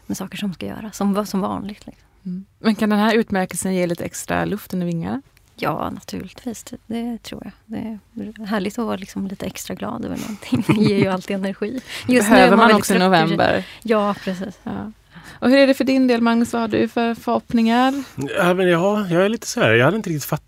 med 0.06 0.16
saker 0.16 0.38
som 0.38 0.54
ska 0.54 0.66
göras, 0.66 0.96
som, 0.96 1.26
som 1.26 1.40
vanligt. 1.40 1.86
Liksom. 1.86 2.08
Mm. 2.24 2.44
Men 2.58 2.74
kan 2.74 2.90
den 2.90 2.98
här 2.98 3.14
utmärkelsen 3.14 3.74
ge 3.74 3.86
lite 3.86 4.04
extra 4.04 4.44
luft 4.44 4.74
under 4.74 4.86
vingarna? 4.86 5.22
Ja, 5.58 5.90
naturligtvis. 5.90 6.64
Det 6.86 7.22
tror 7.22 7.42
jag. 7.44 7.52
Det 7.66 7.98
är 8.40 8.46
härligt 8.46 8.78
att 8.78 8.86
vara 8.86 8.96
liksom 8.96 9.26
lite 9.26 9.46
extra 9.46 9.74
glad 9.74 10.04
över 10.04 10.16
någonting. 10.16 10.64
Det 10.66 10.84
ger 10.90 10.98
ju 10.98 11.06
alltid 11.06 11.36
energi. 11.36 11.80
Just 12.08 12.30
behöver 12.30 12.56
man, 12.56 12.68
man 12.68 12.76
också 12.76 12.94
i 12.94 12.98
november. 12.98 13.66
Ja, 13.82 14.14
precis. 14.24 14.58
Ja. 14.62 14.92
Och 15.38 15.50
hur 15.50 15.58
är 15.58 15.66
det 15.66 15.74
för 15.74 15.84
din 15.84 16.06
del 16.06 16.20
Magnus? 16.20 16.52
Vad 16.52 16.62
har 16.62 16.68
du 16.68 16.88
för 16.88 17.14
förhoppningar? 17.14 18.04
Ja, 18.36 18.54
men 18.54 18.68
ja, 18.68 19.06
jag 19.10 19.24
är 19.24 19.28
lite 19.28 19.46
så 19.46 19.60
här. 19.60 19.72
Jag 19.72 19.84
hade 19.84 19.96
inte 19.96 20.10
riktigt, 20.10 20.24
fatt, 20.24 20.42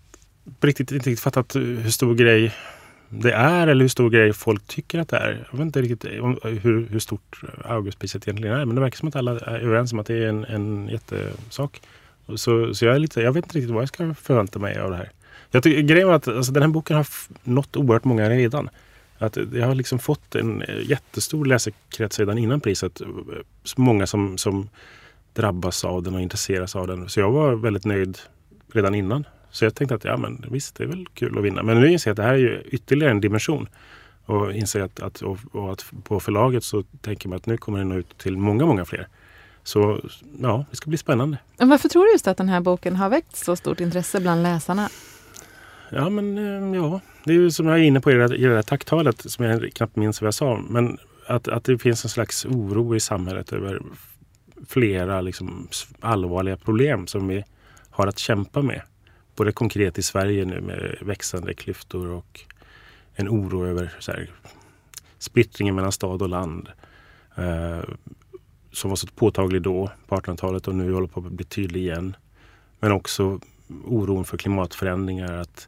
riktigt, 0.61 0.91
inte 0.91 1.09
riktigt 1.09 1.23
fattat 1.23 1.55
hur 1.55 1.89
stor 1.89 2.15
grej 2.15 2.55
det 3.09 3.31
är 3.33 3.67
eller 3.67 3.81
hur 3.81 3.89
stor 3.89 4.09
grej 4.09 4.33
folk 4.33 4.67
tycker 4.67 4.99
att 4.99 5.09
det 5.09 5.17
är. 5.17 5.47
Jag 5.51 5.57
vet 5.57 5.65
inte 5.65 5.81
riktigt 5.81 6.11
hur, 6.43 6.87
hur 6.91 6.99
stort 6.99 7.41
Augustpriset 7.65 8.27
egentligen 8.27 8.55
är 8.55 8.65
men 8.65 8.75
det 8.75 8.81
verkar 8.81 8.97
som 8.97 9.07
att 9.07 9.15
alla 9.15 9.31
är 9.31 9.59
överens 9.59 9.93
om 9.93 9.99
att 9.99 10.07
det 10.07 10.23
är 10.23 10.27
en, 10.29 10.45
en 10.45 10.87
jättesak. 10.87 11.81
Så, 12.35 12.73
så 12.73 12.85
jag, 12.85 12.95
är 12.95 12.99
lite, 12.99 13.21
jag 13.21 13.31
vet 13.31 13.45
inte 13.45 13.57
riktigt 13.57 13.73
vad 13.73 13.81
jag 13.81 13.89
ska 13.89 14.13
förvänta 14.13 14.59
mig 14.59 14.79
av 14.79 14.91
det 14.91 14.97
här. 14.97 15.11
Jag 15.51 15.63
tycker, 15.63 15.81
grejen 15.81 16.07
var 16.07 16.15
att 16.15 16.27
alltså, 16.27 16.51
den 16.51 16.63
här 16.63 16.69
boken 16.69 16.95
har 16.95 17.07
nått 17.43 17.77
oerhört 17.77 18.03
många 18.03 18.29
redan. 18.29 18.69
Att 19.17 19.37
jag 19.53 19.67
har 19.67 19.75
liksom 19.75 19.99
fått 19.99 20.35
en 20.35 20.61
eh, 20.61 20.89
jättestor 20.89 21.45
läsekrets 21.45 22.19
redan 22.19 22.37
innan 22.37 22.61
priset. 22.61 23.01
Eh, 23.01 23.07
många 23.77 24.07
som, 24.07 24.37
som 24.37 24.69
drabbas 25.33 25.85
av 25.85 26.03
den 26.03 26.15
och 26.15 26.21
intresseras 26.21 26.75
av 26.75 26.87
den. 26.87 27.09
Så 27.09 27.19
jag 27.19 27.31
var 27.31 27.55
väldigt 27.55 27.85
nöjd 27.85 28.17
redan 28.73 28.95
innan. 28.95 29.25
Så 29.51 29.65
jag 29.65 29.75
tänkte 29.75 29.95
att 29.95 30.03
ja 30.03 30.17
men 30.17 30.45
visst, 30.51 30.75
det 30.75 30.83
är 30.83 30.87
väl 30.87 31.05
kul 31.13 31.37
att 31.37 31.43
vinna. 31.43 31.63
Men 31.63 31.81
nu 31.81 31.91
inser 31.91 32.09
jag 32.09 32.13
att 32.13 32.17
det 32.17 32.23
här 32.23 32.33
är 32.33 32.37
ju 32.37 32.61
ytterligare 32.65 33.11
en 33.11 33.21
dimension. 33.21 33.67
Och 34.25 34.53
inser 34.53 34.81
att, 34.81 34.99
att, 34.99 35.21
och, 35.21 35.37
och 35.51 35.71
att 35.71 35.85
på 36.03 36.19
förlaget 36.19 36.63
så 36.63 36.83
tänker 37.01 37.29
man 37.29 37.35
att 37.35 37.45
nu 37.45 37.57
kommer 37.57 37.77
den 37.77 37.89
nå 37.89 37.95
ut 37.95 38.17
till 38.17 38.37
många, 38.37 38.65
många 38.65 38.85
fler. 38.85 39.07
Så 39.69 40.01
ja, 40.39 40.65
det 40.69 40.75
ska 40.75 40.89
bli 40.89 40.97
spännande. 40.97 41.37
Men 41.57 41.69
varför 41.69 41.89
tror 41.89 42.05
du 42.05 42.11
just 42.11 42.27
att 42.27 42.37
den 42.37 42.49
här 42.49 42.61
boken 42.61 42.95
har 42.95 43.09
väckt 43.09 43.35
så 43.35 43.55
stort 43.55 43.79
intresse 43.79 44.19
bland 44.19 44.43
läsarna? 44.43 44.89
Ja, 45.89 46.09
men 46.09 46.37
eh, 46.37 46.81
ja, 46.81 46.99
det 47.23 47.31
är 47.31 47.35
ju 47.35 47.51
som 47.51 47.67
jag 47.67 47.79
är 47.79 47.83
inne 47.83 48.01
på 48.01 48.11
i 48.11 48.13
det, 48.13 48.35
i 48.35 48.43
det 48.43 48.55
där 48.55 48.61
tacktalet 48.61 49.31
som 49.31 49.45
jag 49.45 49.73
knappt 49.73 49.95
minns 49.95 50.21
vad 50.21 50.27
jag 50.27 50.33
sa. 50.33 50.61
Men 50.69 50.97
att, 51.27 51.47
att 51.47 51.63
det 51.63 51.77
finns 51.77 52.03
en 52.03 52.09
slags 52.09 52.45
oro 52.45 52.95
i 52.95 52.99
samhället 52.99 53.53
över 53.53 53.81
flera 54.67 55.21
liksom, 55.21 55.67
allvarliga 55.99 56.57
problem 56.57 57.07
som 57.07 57.27
vi 57.27 57.43
har 57.89 58.07
att 58.07 58.19
kämpa 58.19 58.61
med. 58.61 58.81
Både 59.35 59.51
konkret 59.51 59.97
i 59.97 60.01
Sverige 60.01 60.45
nu 60.45 60.61
med 60.61 60.97
växande 61.01 61.53
klyftor 61.53 62.07
och 62.07 62.41
en 63.13 63.29
oro 63.29 63.65
över 63.65 63.93
så 63.99 64.11
här, 64.11 64.29
splittringen 65.19 65.75
mellan 65.75 65.91
stad 65.91 66.21
och 66.21 66.29
land. 66.29 66.69
Uh, 67.39 67.83
som 68.79 68.89
var 68.89 68.95
så 68.95 69.07
påtaglig 69.07 69.61
då 69.61 69.91
på 70.07 70.15
1800-talet 70.15 70.67
och 70.67 70.75
nu 70.75 70.93
håller 70.93 71.07
på 71.07 71.19
att 71.19 71.31
bli 71.31 71.45
tydlig 71.45 71.81
igen. 71.81 72.15
Men 72.79 72.91
också 72.91 73.39
oron 73.85 74.25
för 74.25 74.37
klimatförändringar, 74.37 75.33
att 75.33 75.67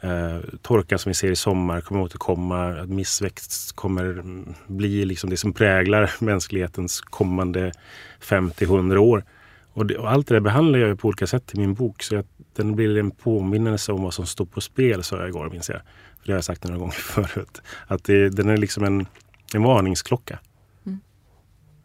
eh, 0.00 0.38
torkan 0.62 0.98
som 0.98 1.10
vi 1.10 1.14
ser 1.14 1.30
i 1.30 1.36
sommar 1.36 1.80
kommer 1.80 2.00
återkomma, 2.00 2.68
att 2.68 2.88
missväxt 2.88 3.76
kommer 3.76 4.22
bli 4.66 5.04
liksom 5.04 5.30
det 5.30 5.36
som 5.36 5.52
präglar 5.52 6.10
mänsklighetens 6.24 7.00
kommande 7.00 7.72
50-100 8.20 8.96
år. 8.96 9.24
Och, 9.72 9.86
det, 9.86 9.98
och, 9.98 10.10
allt 10.10 10.26
det 10.26 10.34
där 10.34 10.40
behandlar 10.40 10.78
jag 10.78 10.98
på 10.98 11.08
olika 11.08 11.26
sätt 11.26 11.54
i 11.54 11.58
min 11.58 11.74
bok 11.74 12.02
så 12.02 12.16
att 12.16 12.26
den 12.54 12.76
blir 12.76 12.98
en 12.98 13.10
påminnelse 13.10 13.92
om 13.92 14.02
vad 14.02 14.14
som 14.14 14.26
står 14.26 14.46
på 14.46 14.60
spel, 14.60 15.02
sa 15.02 15.16
jag 15.16 15.28
igår 15.28 15.50
minns 15.50 15.68
jag. 15.68 15.80
För 16.20 16.26
det 16.26 16.32
har 16.32 16.36
jag 16.36 16.44
sagt 16.44 16.64
några 16.64 16.78
gånger 16.78 16.92
förut. 17.24 17.62
Att 17.86 18.04
det, 18.04 18.28
den 18.28 18.48
är 18.48 18.56
liksom 18.56 18.84
en, 18.84 19.06
en 19.54 19.62
varningsklocka. 19.62 20.38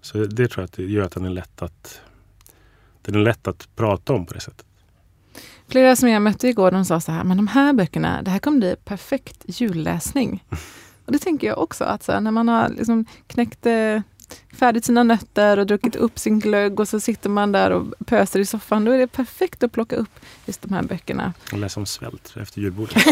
Så 0.02 0.18
det 0.18 0.48
tror 0.48 0.62
jag 0.62 0.66
att 0.66 0.74
det 0.74 0.84
gör 0.84 1.04
att 1.04 1.12
den 1.12 1.26
är 1.26 1.30
lätt 1.30 1.62
att, 1.62 2.02
den 3.02 3.16
är 3.16 3.20
lätt 3.20 3.48
att 3.48 3.76
prata 3.76 4.14
om 4.14 4.26
på 4.26 4.34
det 4.34 4.40
sättet. 4.40 4.66
Flera 5.68 5.96
som 5.96 6.10
jag 6.10 6.22
mötte 6.22 6.48
igår 6.48 6.72
de 6.72 6.86
sa 6.86 7.00
så 7.02 7.12
här, 7.12 7.24
men 7.24 7.38
de 7.38 7.48
här 7.48 7.74
böckerna, 7.74 8.22
det 8.22 8.32
här 8.32 8.40
kommer 8.40 8.58
bli 8.58 8.76
perfekt 8.86 9.44
julläsning. 9.48 10.44
Och 11.06 11.12
det 11.12 11.20
tänker 11.20 11.48
jag 11.48 11.58
också, 11.58 11.84
att 11.84 12.04
så 12.04 12.12
här, 12.12 12.22
när 12.22 12.32
man 12.32 12.48
har 12.48 12.70
liksom 12.70 13.06
knäckt 13.28 13.66
eh, 13.66 14.02
färdigt 14.54 14.86
sina 14.86 15.04
nötter 15.04 15.58
och 15.58 15.68
druckit 15.68 15.96
upp 15.96 16.20
sin 16.20 16.40
glögg 16.40 16.80
och 16.80 16.88
så 16.88 17.00
sitter 17.00 17.30
man 17.30 17.52
där 17.52 17.72
och 17.72 17.94
pöser 18.06 18.40
i 18.40 18.46
soffan. 18.46 18.86
Då 18.86 18.92
är 18.92 18.98
det 18.98 19.08
perfekt 19.08 19.64
att 19.64 19.72
plocka 19.72 19.96
upp 19.96 20.20
just 20.46 20.62
de 20.62 20.74
här 20.74 20.84
böckerna. 20.84 21.34
Och 21.52 21.58
läsa 21.58 21.80
om 21.80 21.86
svält 21.86 22.34
efter 22.42 22.62
julbordet. 22.62 23.04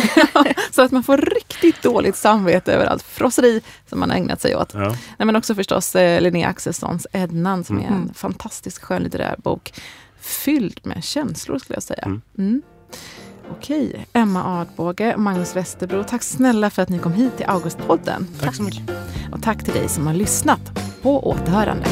så 0.71 0.81
att 0.81 0.91
man 0.91 1.03
får 1.03 1.17
riktigt 1.17 1.81
dåligt 1.81 2.15
samvete 2.15 2.73
över 2.73 2.85
allt 2.85 3.03
frosseri 3.03 3.61
som 3.89 3.99
man 3.99 4.09
har 4.09 4.17
ägnat 4.17 4.41
sig 4.41 4.55
åt. 4.55 4.73
Ja. 4.73 4.95
Nej, 5.17 5.25
men 5.25 5.35
också 5.35 5.55
förstås 5.55 5.95
eh, 5.95 6.21
Linnea 6.21 6.47
Axelssons 6.47 7.07
Ednan 7.11 7.63
som 7.63 7.77
mm. 7.77 7.87
är 7.87 7.95
en 7.95 8.01
mm. 8.01 8.13
fantastisk 8.13 8.83
skönlitterär 8.83 9.35
bok. 9.37 9.73
Fylld 10.19 10.79
med 10.83 11.03
känslor 11.03 11.59
skulle 11.59 11.75
jag 11.75 11.83
säga. 11.83 12.03
Mm. 12.03 12.21
Mm. 12.37 12.61
Okej, 13.51 14.05
Emma 14.13 14.61
Adbåge 14.61 15.13
och 15.13 15.19
Magnus 15.19 15.55
Westerbro, 15.55 16.03
tack 16.03 16.23
snälla 16.23 16.69
för 16.69 16.81
att 16.81 16.89
ni 16.89 16.99
kom 16.99 17.13
hit 17.13 17.37
till 17.37 17.45
Augustpodden. 17.45 18.27
Tack 18.41 18.55
så 18.55 18.63
mycket. 18.63 18.89
Och 19.31 19.41
tack 19.41 19.63
till 19.63 19.73
dig 19.73 19.89
som 19.89 20.07
har 20.07 20.13
lyssnat. 20.13 20.61
På 21.01 21.29
återhörande. 21.29 21.85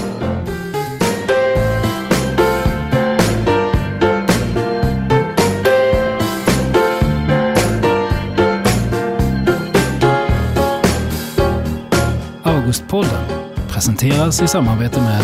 Augustpodden 12.43 13.25
presenteras 13.67 14.41
i 14.41 14.47
samarbete 14.47 15.01
med 15.01 15.23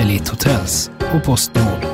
Elite 0.00 0.30
Hotels 0.30 0.90
och 1.14 1.24
Postnord. 1.24 1.93